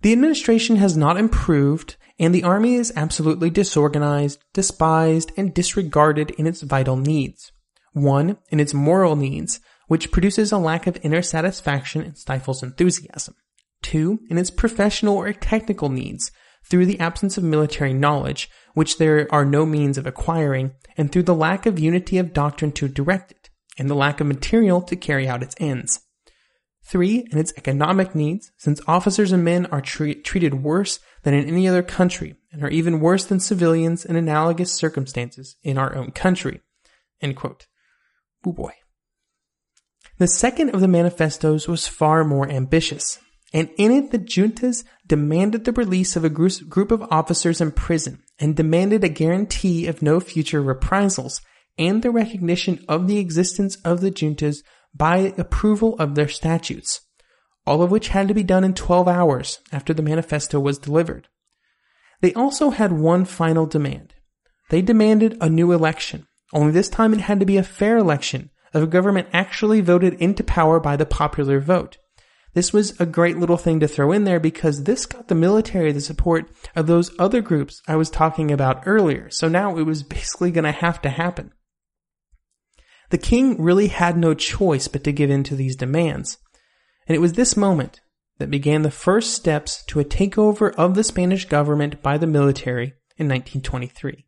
the 0.00 0.12
administration 0.12 0.76
has 0.76 0.96
not 0.96 1.18
improved, 1.18 1.96
and 2.18 2.34
the 2.34 2.42
army 2.42 2.76
is 2.76 2.90
absolutely 2.96 3.50
disorganized, 3.50 4.42
despised, 4.54 5.30
and 5.36 5.52
disregarded 5.52 6.30
in 6.38 6.46
its 6.46 6.62
vital 6.62 6.96
needs. 6.96 7.52
One, 7.92 8.38
in 8.48 8.60
its 8.60 8.72
moral 8.72 9.16
needs, 9.16 9.60
which 9.88 10.10
produces 10.10 10.52
a 10.52 10.56
lack 10.56 10.86
of 10.86 10.98
inner 11.02 11.20
satisfaction 11.20 12.00
and 12.00 12.16
stifles 12.16 12.62
enthusiasm. 12.62 13.34
Two, 13.82 14.20
in 14.30 14.38
its 14.38 14.50
professional 14.50 15.18
or 15.18 15.34
technical 15.34 15.90
needs, 15.90 16.32
through 16.64 16.86
the 16.86 16.98
absence 16.98 17.36
of 17.36 17.44
military 17.44 17.92
knowledge, 17.92 18.48
which 18.72 18.96
there 18.96 19.28
are 19.30 19.44
no 19.44 19.66
means 19.66 19.98
of 19.98 20.06
acquiring, 20.06 20.72
and 20.96 21.12
through 21.12 21.24
the 21.24 21.34
lack 21.34 21.66
of 21.66 21.78
unity 21.78 22.16
of 22.16 22.32
doctrine 22.32 22.72
to 22.72 22.88
direct 22.88 23.32
it, 23.32 23.50
and 23.78 23.90
the 23.90 23.94
lack 23.94 24.18
of 24.18 24.26
material 24.26 24.80
to 24.80 24.96
carry 24.96 25.28
out 25.28 25.42
its 25.42 25.54
ends. 25.58 26.00
Three, 26.90 27.24
in 27.30 27.38
its 27.38 27.52
economic 27.56 28.16
needs, 28.16 28.50
since 28.56 28.80
officers 28.88 29.30
and 29.30 29.44
men 29.44 29.66
are 29.66 29.80
tre- 29.80 30.14
treated 30.14 30.64
worse 30.64 30.98
than 31.22 31.34
in 31.34 31.46
any 31.46 31.68
other 31.68 31.84
country, 31.84 32.34
and 32.50 32.64
are 32.64 32.68
even 32.68 32.98
worse 32.98 33.24
than 33.24 33.38
civilians 33.38 34.04
in 34.04 34.16
analogous 34.16 34.72
circumstances 34.72 35.54
in 35.62 35.78
our 35.78 35.94
own 35.94 36.10
country. 36.10 36.62
End 37.22 37.36
quote. 37.36 37.68
Boy. 38.42 38.72
The 40.18 40.26
second 40.26 40.70
of 40.70 40.80
the 40.80 40.88
manifestos 40.88 41.68
was 41.68 41.86
far 41.86 42.24
more 42.24 42.50
ambitious, 42.50 43.20
and 43.52 43.70
in 43.78 43.92
it 43.92 44.10
the 44.10 44.18
juntas 44.18 44.82
demanded 45.06 45.66
the 45.66 45.72
release 45.72 46.16
of 46.16 46.24
a 46.24 46.28
group 46.28 46.90
of 46.90 47.06
officers 47.08 47.60
in 47.60 47.70
prison 47.70 48.20
and 48.40 48.56
demanded 48.56 49.04
a 49.04 49.08
guarantee 49.08 49.86
of 49.86 50.02
no 50.02 50.18
future 50.18 50.60
reprisals 50.60 51.40
and 51.78 52.02
the 52.02 52.10
recognition 52.10 52.84
of 52.88 53.06
the 53.06 53.18
existence 53.18 53.76
of 53.84 54.00
the 54.00 54.10
juntas 54.10 54.64
by 54.94 55.32
approval 55.38 55.96
of 55.98 56.14
their 56.14 56.28
statutes, 56.28 57.00
all 57.66 57.82
of 57.82 57.90
which 57.90 58.08
had 58.08 58.28
to 58.28 58.34
be 58.34 58.42
done 58.42 58.64
in 58.64 58.74
12 58.74 59.08
hours 59.08 59.60
after 59.72 59.94
the 59.94 60.02
manifesto 60.02 60.58
was 60.58 60.78
delivered. 60.78 61.28
They 62.20 62.34
also 62.34 62.70
had 62.70 62.92
one 62.92 63.24
final 63.24 63.66
demand. 63.66 64.14
They 64.70 64.82
demanded 64.82 65.36
a 65.40 65.48
new 65.48 65.72
election, 65.72 66.26
only 66.52 66.72
this 66.72 66.88
time 66.88 67.12
it 67.12 67.22
had 67.22 67.40
to 67.40 67.46
be 67.46 67.56
a 67.56 67.62
fair 67.62 67.96
election 67.96 68.50
of 68.72 68.82
a 68.82 68.86
government 68.86 69.28
actually 69.32 69.80
voted 69.80 70.14
into 70.14 70.44
power 70.44 70.78
by 70.78 70.96
the 70.96 71.06
popular 71.06 71.60
vote. 71.60 71.98
This 72.52 72.72
was 72.72 73.00
a 73.00 73.06
great 73.06 73.38
little 73.38 73.56
thing 73.56 73.78
to 73.80 73.88
throw 73.88 74.10
in 74.10 74.24
there 74.24 74.40
because 74.40 74.82
this 74.82 75.06
got 75.06 75.28
the 75.28 75.34
military 75.36 75.92
the 75.92 76.00
support 76.00 76.50
of 76.74 76.86
those 76.86 77.12
other 77.18 77.40
groups 77.40 77.80
I 77.86 77.96
was 77.96 78.10
talking 78.10 78.50
about 78.50 78.82
earlier. 78.86 79.30
So 79.30 79.48
now 79.48 79.76
it 79.76 79.84
was 79.84 80.02
basically 80.02 80.50
going 80.50 80.64
to 80.64 80.72
have 80.72 81.00
to 81.02 81.10
happen. 81.10 81.52
The 83.10 83.18
king 83.18 83.60
really 83.60 83.88
had 83.88 84.16
no 84.16 84.34
choice 84.34 84.88
but 84.88 85.04
to 85.04 85.12
give 85.12 85.30
in 85.30 85.42
to 85.44 85.56
these 85.56 85.76
demands. 85.76 86.38
And 87.06 87.16
it 87.16 87.20
was 87.20 87.34
this 87.34 87.56
moment 87.56 88.00
that 88.38 88.50
began 88.50 88.82
the 88.82 88.90
first 88.90 89.34
steps 89.34 89.84
to 89.86 90.00
a 90.00 90.04
takeover 90.04 90.72
of 90.74 90.94
the 90.94 91.04
Spanish 91.04 91.44
government 91.44 92.02
by 92.02 92.16
the 92.18 92.26
military 92.26 92.94
in 93.18 93.28
1923. 93.28 94.26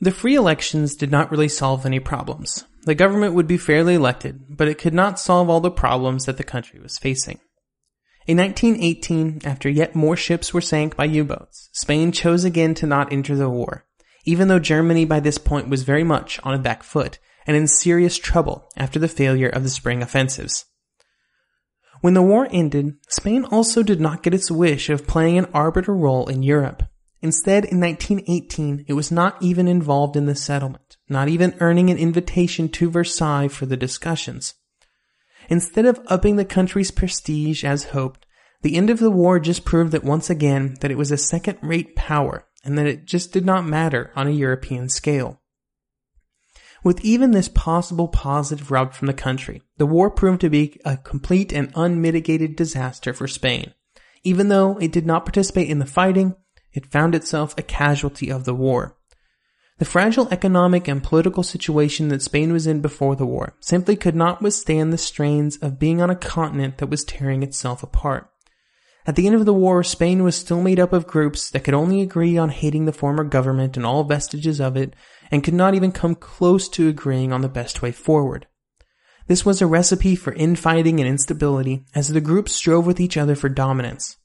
The 0.00 0.10
free 0.10 0.34
elections 0.34 0.94
did 0.94 1.10
not 1.10 1.30
really 1.30 1.48
solve 1.48 1.84
any 1.84 2.00
problems. 2.00 2.64
The 2.84 2.94
government 2.94 3.34
would 3.34 3.46
be 3.46 3.58
fairly 3.58 3.94
elected, 3.94 4.56
but 4.56 4.66
it 4.66 4.78
could 4.78 4.94
not 4.94 5.20
solve 5.20 5.50
all 5.50 5.60
the 5.60 5.70
problems 5.70 6.24
that 6.24 6.38
the 6.38 6.44
country 6.44 6.80
was 6.80 6.96
facing. 6.96 7.38
In 8.26 8.38
1918, 8.38 9.42
after 9.44 9.68
yet 9.68 9.94
more 9.94 10.16
ships 10.16 10.54
were 10.54 10.62
sank 10.62 10.96
by 10.96 11.04
U-boats, 11.04 11.68
Spain 11.72 12.12
chose 12.12 12.44
again 12.44 12.74
to 12.76 12.86
not 12.86 13.12
enter 13.12 13.36
the 13.36 13.50
war, 13.50 13.84
even 14.24 14.48
though 14.48 14.58
Germany 14.58 15.04
by 15.04 15.20
this 15.20 15.38
point 15.38 15.68
was 15.68 15.82
very 15.82 16.04
much 16.04 16.40
on 16.42 16.54
a 16.54 16.58
back 16.58 16.82
foot 16.82 17.18
and 17.46 17.56
in 17.56 17.66
serious 17.66 18.16
trouble 18.18 18.68
after 18.76 18.98
the 18.98 19.08
failure 19.08 19.48
of 19.48 19.62
the 19.62 19.70
spring 19.70 20.02
offensives. 20.02 20.66
When 22.00 22.14
the 22.14 22.22
war 22.22 22.48
ended, 22.50 22.96
Spain 23.08 23.44
also 23.44 23.82
did 23.82 24.00
not 24.00 24.22
get 24.22 24.34
its 24.34 24.50
wish 24.50 24.88
of 24.88 25.06
playing 25.06 25.36
an 25.36 25.46
arbiter 25.52 25.94
role 25.94 26.28
in 26.28 26.42
Europe. 26.42 26.82
Instead, 27.22 27.66
in 27.66 27.78
1918, 27.80 28.86
it 28.88 28.94
was 28.94 29.10
not 29.10 29.36
even 29.42 29.68
involved 29.68 30.16
in 30.16 30.24
the 30.24 30.34
settlement, 30.34 30.96
not 31.08 31.28
even 31.28 31.54
earning 31.60 31.90
an 31.90 31.98
invitation 31.98 32.70
to 32.70 32.90
Versailles 32.90 33.48
for 33.48 33.66
the 33.66 33.76
discussions. 33.76 34.54
Instead 35.50 35.84
of 35.84 36.00
upping 36.06 36.36
the 36.36 36.44
country's 36.44 36.90
prestige 36.90 37.64
as 37.64 37.84
hoped, 37.84 38.24
the 38.62 38.76
end 38.76 38.88
of 38.88 38.98
the 38.98 39.10
war 39.10 39.38
just 39.38 39.64
proved 39.64 39.92
that 39.92 40.04
once 40.04 40.30
again 40.30 40.76
that 40.80 40.90
it 40.90 40.98
was 40.98 41.10
a 41.10 41.18
second-rate 41.18 41.96
power 41.96 42.46
and 42.64 42.76
that 42.76 42.86
it 42.86 43.06
just 43.06 43.32
did 43.32 43.44
not 43.44 43.66
matter 43.66 44.10
on 44.14 44.26
a 44.26 44.32
European 44.32 44.88
scale. 44.88 45.40
With 46.82 47.04
even 47.04 47.32
this 47.32 47.48
possible 47.48 48.08
positive 48.08 48.70
route 48.70 48.94
from 48.94 49.06
the 49.06 49.12
country, 49.12 49.62
the 49.76 49.86
war 49.86 50.10
proved 50.10 50.40
to 50.40 50.50
be 50.50 50.80
a 50.84 50.96
complete 50.96 51.52
and 51.52 51.70
unmitigated 51.74 52.56
disaster 52.56 53.12
for 53.12 53.28
Spain. 53.28 53.74
Even 54.22 54.48
though 54.48 54.78
it 54.78 54.92
did 54.92 55.06
not 55.06 55.24
participate 55.24 55.68
in 55.68 55.78
the 55.78 55.86
fighting, 55.86 56.36
it 56.72 56.90
found 56.90 57.14
itself 57.14 57.54
a 57.58 57.62
casualty 57.62 58.30
of 58.30 58.44
the 58.44 58.54
war. 58.54 58.96
The 59.78 59.84
fragile 59.84 60.28
economic 60.30 60.88
and 60.88 61.02
political 61.02 61.42
situation 61.42 62.08
that 62.08 62.22
Spain 62.22 62.52
was 62.52 62.66
in 62.66 62.80
before 62.80 63.16
the 63.16 63.26
war 63.26 63.56
simply 63.60 63.96
could 63.96 64.14
not 64.14 64.42
withstand 64.42 64.92
the 64.92 64.98
strains 64.98 65.56
of 65.56 65.78
being 65.78 66.00
on 66.02 66.10
a 66.10 66.16
continent 66.16 66.78
that 66.78 66.90
was 66.90 67.02
tearing 67.04 67.42
itself 67.42 67.82
apart. 67.82 68.29
At 69.06 69.16
the 69.16 69.26
end 69.26 69.34
of 69.34 69.46
the 69.46 69.54
war, 69.54 69.82
Spain 69.82 70.22
was 70.22 70.36
still 70.36 70.60
made 70.60 70.78
up 70.78 70.92
of 70.92 71.06
groups 71.06 71.50
that 71.50 71.64
could 71.64 71.74
only 71.74 72.02
agree 72.02 72.36
on 72.36 72.50
hating 72.50 72.84
the 72.84 72.92
former 72.92 73.24
government 73.24 73.76
and 73.76 73.86
all 73.86 74.04
vestiges 74.04 74.60
of 74.60 74.76
it, 74.76 74.94
and 75.30 75.42
could 75.42 75.54
not 75.54 75.74
even 75.74 75.90
come 75.90 76.14
close 76.14 76.68
to 76.70 76.88
agreeing 76.88 77.32
on 77.32 77.40
the 77.40 77.48
best 77.48 77.82
way 77.82 77.92
forward. 77.92 78.46
This 79.26 79.46
was 79.46 79.62
a 79.62 79.66
recipe 79.66 80.16
for 80.16 80.32
infighting 80.32 81.00
and 81.00 81.08
instability 81.08 81.84
as 81.94 82.08
the 82.08 82.20
groups 82.20 82.52
strove 82.52 82.84
with 82.84 83.00
each 83.00 83.16
other 83.16 83.34
for 83.34 83.48
dominance. 83.48 84.16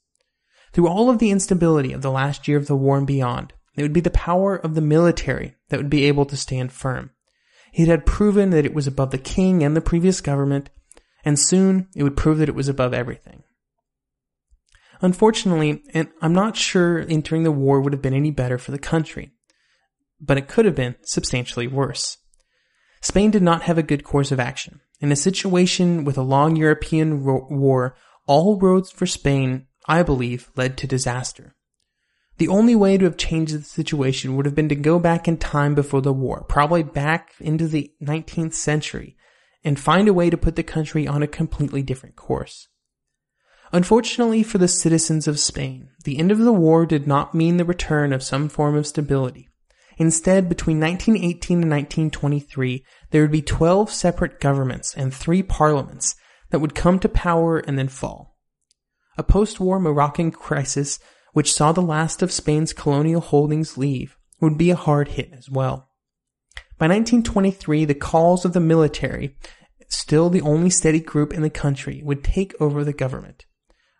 Through 0.72 0.88
all 0.88 1.08
of 1.08 1.20
the 1.20 1.30
instability 1.30 1.92
of 1.92 2.02
the 2.02 2.10
last 2.10 2.46
year 2.46 2.58
of 2.58 2.66
the 2.66 2.76
war 2.76 2.98
and 2.98 3.06
beyond, 3.06 3.54
it 3.76 3.82
would 3.82 3.92
be 3.92 4.00
the 4.00 4.10
power 4.10 4.56
of 4.56 4.74
the 4.74 4.80
military 4.80 5.54
that 5.68 5.78
would 5.78 5.90
be 5.90 6.04
able 6.04 6.26
to 6.26 6.36
stand 6.36 6.72
firm. 6.72 7.10
It 7.72 7.88
had 7.88 8.04
proven 8.04 8.50
that 8.50 8.66
it 8.66 8.74
was 8.74 8.86
above 8.86 9.10
the 9.10 9.18
king 9.18 9.62
and 9.62 9.76
the 9.76 9.80
previous 9.80 10.20
government, 10.20 10.70
and 11.24 11.38
soon 11.38 11.88
it 11.94 12.02
would 12.02 12.16
prove 12.16 12.38
that 12.38 12.48
it 12.48 12.54
was 12.54 12.68
above 12.68 12.92
everything. 12.92 13.42
Unfortunately, 15.00 15.82
and 15.92 16.08
I'm 16.22 16.32
not 16.32 16.56
sure 16.56 17.04
entering 17.08 17.42
the 17.42 17.52
war 17.52 17.80
would 17.80 17.92
have 17.92 18.02
been 18.02 18.14
any 18.14 18.30
better 18.30 18.58
for 18.58 18.70
the 18.70 18.78
country, 18.78 19.32
but 20.20 20.38
it 20.38 20.48
could 20.48 20.64
have 20.64 20.74
been 20.74 20.96
substantially 21.02 21.66
worse. 21.66 22.18
Spain 23.00 23.30
did 23.30 23.42
not 23.42 23.62
have 23.62 23.78
a 23.78 23.82
good 23.82 24.04
course 24.04 24.32
of 24.32 24.40
action. 24.40 24.80
In 25.00 25.12
a 25.12 25.16
situation 25.16 26.04
with 26.04 26.16
a 26.16 26.22
long 26.22 26.56
European 26.56 27.22
ro- 27.22 27.46
war, 27.50 27.94
all 28.26 28.58
roads 28.58 28.90
for 28.90 29.06
Spain 29.06 29.66
I 29.86 30.02
believe, 30.02 30.50
led 30.56 30.76
to 30.78 30.86
disaster. 30.86 31.54
The 32.38 32.48
only 32.48 32.74
way 32.74 32.98
to 32.98 33.04
have 33.04 33.16
changed 33.16 33.54
the 33.54 33.62
situation 33.62 34.36
would 34.36 34.44
have 34.44 34.54
been 34.54 34.68
to 34.68 34.74
go 34.74 34.98
back 34.98 35.26
in 35.26 35.38
time 35.38 35.74
before 35.74 36.02
the 36.02 36.12
war, 36.12 36.44
probably 36.48 36.82
back 36.82 37.32
into 37.40 37.66
the 37.66 37.92
19th 38.02 38.52
century, 38.52 39.16
and 39.64 39.80
find 39.80 40.06
a 40.08 40.12
way 40.12 40.28
to 40.28 40.36
put 40.36 40.56
the 40.56 40.62
country 40.62 41.06
on 41.06 41.22
a 41.22 41.28
completely 41.28 41.82
different 41.82 42.16
course. 42.16 42.68
Unfortunately 43.72 44.42
for 44.42 44.58
the 44.58 44.68
citizens 44.68 45.26
of 45.26 45.40
Spain, 45.40 45.90
the 46.04 46.18
end 46.18 46.30
of 46.30 46.38
the 46.38 46.52
war 46.52 46.86
did 46.86 47.06
not 47.06 47.34
mean 47.34 47.56
the 47.56 47.64
return 47.64 48.12
of 48.12 48.22
some 48.22 48.48
form 48.48 48.76
of 48.76 48.86
stability. 48.86 49.48
Instead, 49.98 50.48
between 50.48 50.78
1918 50.78 51.62
and 51.62 51.70
1923, 51.70 52.84
there 53.10 53.22
would 53.22 53.32
be 53.32 53.42
12 53.42 53.90
separate 53.90 54.40
governments 54.40 54.94
and 54.94 55.12
three 55.12 55.42
parliaments 55.42 56.14
that 56.50 56.60
would 56.60 56.74
come 56.74 56.98
to 56.98 57.08
power 57.08 57.58
and 57.58 57.78
then 57.78 57.88
fall 57.88 58.36
a 59.16 59.22
post-war 59.22 59.80
Moroccan 59.80 60.30
crisis 60.30 60.98
which 61.32 61.52
saw 61.52 61.72
the 61.72 61.82
last 61.82 62.22
of 62.22 62.32
Spain's 62.32 62.72
colonial 62.72 63.20
holdings 63.20 63.76
leave 63.76 64.16
would 64.40 64.58
be 64.58 64.70
a 64.70 64.76
hard 64.76 65.08
hit 65.08 65.32
as 65.32 65.50
well. 65.50 65.90
By 66.78 66.86
1923, 66.88 67.84
the 67.86 67.94
calls 67.94 68.44
of 68.44 68.52
the 68.52 68.60
military, 68.60 69.36
still 69.88 70.28
the 70.28 70.42
only 70.42 70.70
steady 70.70 71.00
group 71.00 71.32
in 71.32 71.42
the 71.42 71.50
country, 71.50 72.02
would 72.04 72.22
take 72.22 72.54
over 72.60 72.84
the 72.84 72.92
government. 72.92 73.45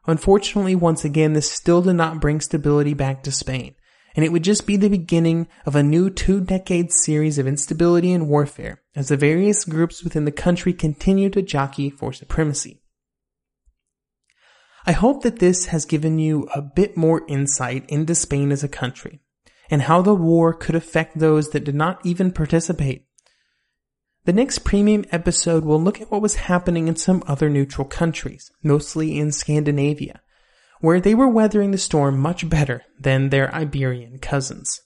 Unfortunately, 0.07 0.75
once 0.75 1.05
again, 1.05 1.33
this 1.33 1.51
still 1.51 1.83
did 1.83 1.95
not 1.95 2.21
bring 2.21 2.41
stability 2.41 2.95
back 2.95 3.23
to 3.23 3.33
Spain, 3.33 3.75
and 4.15 4.25
it 4.25 4.31
would 4.31 4.45
just 4.45 4.67
be 4.67 4.77
the 4.77 4.89
beginning 4.89 5.49
of 5.65 5.75
a 5.75 5.83
new 5.83 6.11
two-decade 6.11 6.93
series 6.93 7.39
of 7.39 7.47
instability 7.47 8.13
and 8.13 8.29
warfare 8.29 8.83
as 8.95 9.09
the 9.09 9.17
various 9.17 9.65
groups 9.65 10.05
within 10.05 10.25
the 10.25 10.33
country 10.33 10.73
continue 10.73 11.29
to 11.31 11.43
jockey 11.43 11.91
for 11.91 12.13
supremacy. 12.13 12.81
I 14.87 14.93
hope 14.93 15.25
that 15.25 15.41
this 15.41 15.67
has 15.67 15.85
given 15.85 16.21
you 16.21 16.49
a 16.55 16.63
bit 16.63 16.97
more 16.97 17.27
insight 17.27 17.85
into 17.89 18.15
Spain 18.15 18.53
as 18.53 18.63
a 18.63 18.69
country 18.69 19.21
and 19.69 19.83
how 19.83 20.01
the 20.01 20.15
war 20.15 20.55
could 20.55 20.77
affect 20.77 21.19
those 21.19 21.51
that 21.51 21.65
did 21.65 21.75
not 21.75 22.05
even 22.07 22.31
participate. 22.31 23.06
The 24.27 24.33
next 24.33 24.64
premium 24.64 25.05
episode 25.12 25.64
will 25.64 25.81
look 25.81 26.01
at 26.01 26.11
what 26.11 26.20
was 26.20 26.35
happening 26.35 26.89
in 26.89 26.97
some 26.97 27.22
other 27.29 27.49
neutral 27.49 27.87
countries, 27.87 28.51
mostly 28.61 29.16
in 29.16 29.31
Scandinavia, 29.31 30.20
where 30.81 31.01
they 31.01 31.14
were 31.14 31.29
weathering 31.29 31.70
the 31.70 31.79
storm 31.79 32.18
much 32.18 32.51
better 32.51 32.83
than 32.99 33.29
their 33.29 33.55
Iberian 33.55 34.18
cousins. 34.18 34.81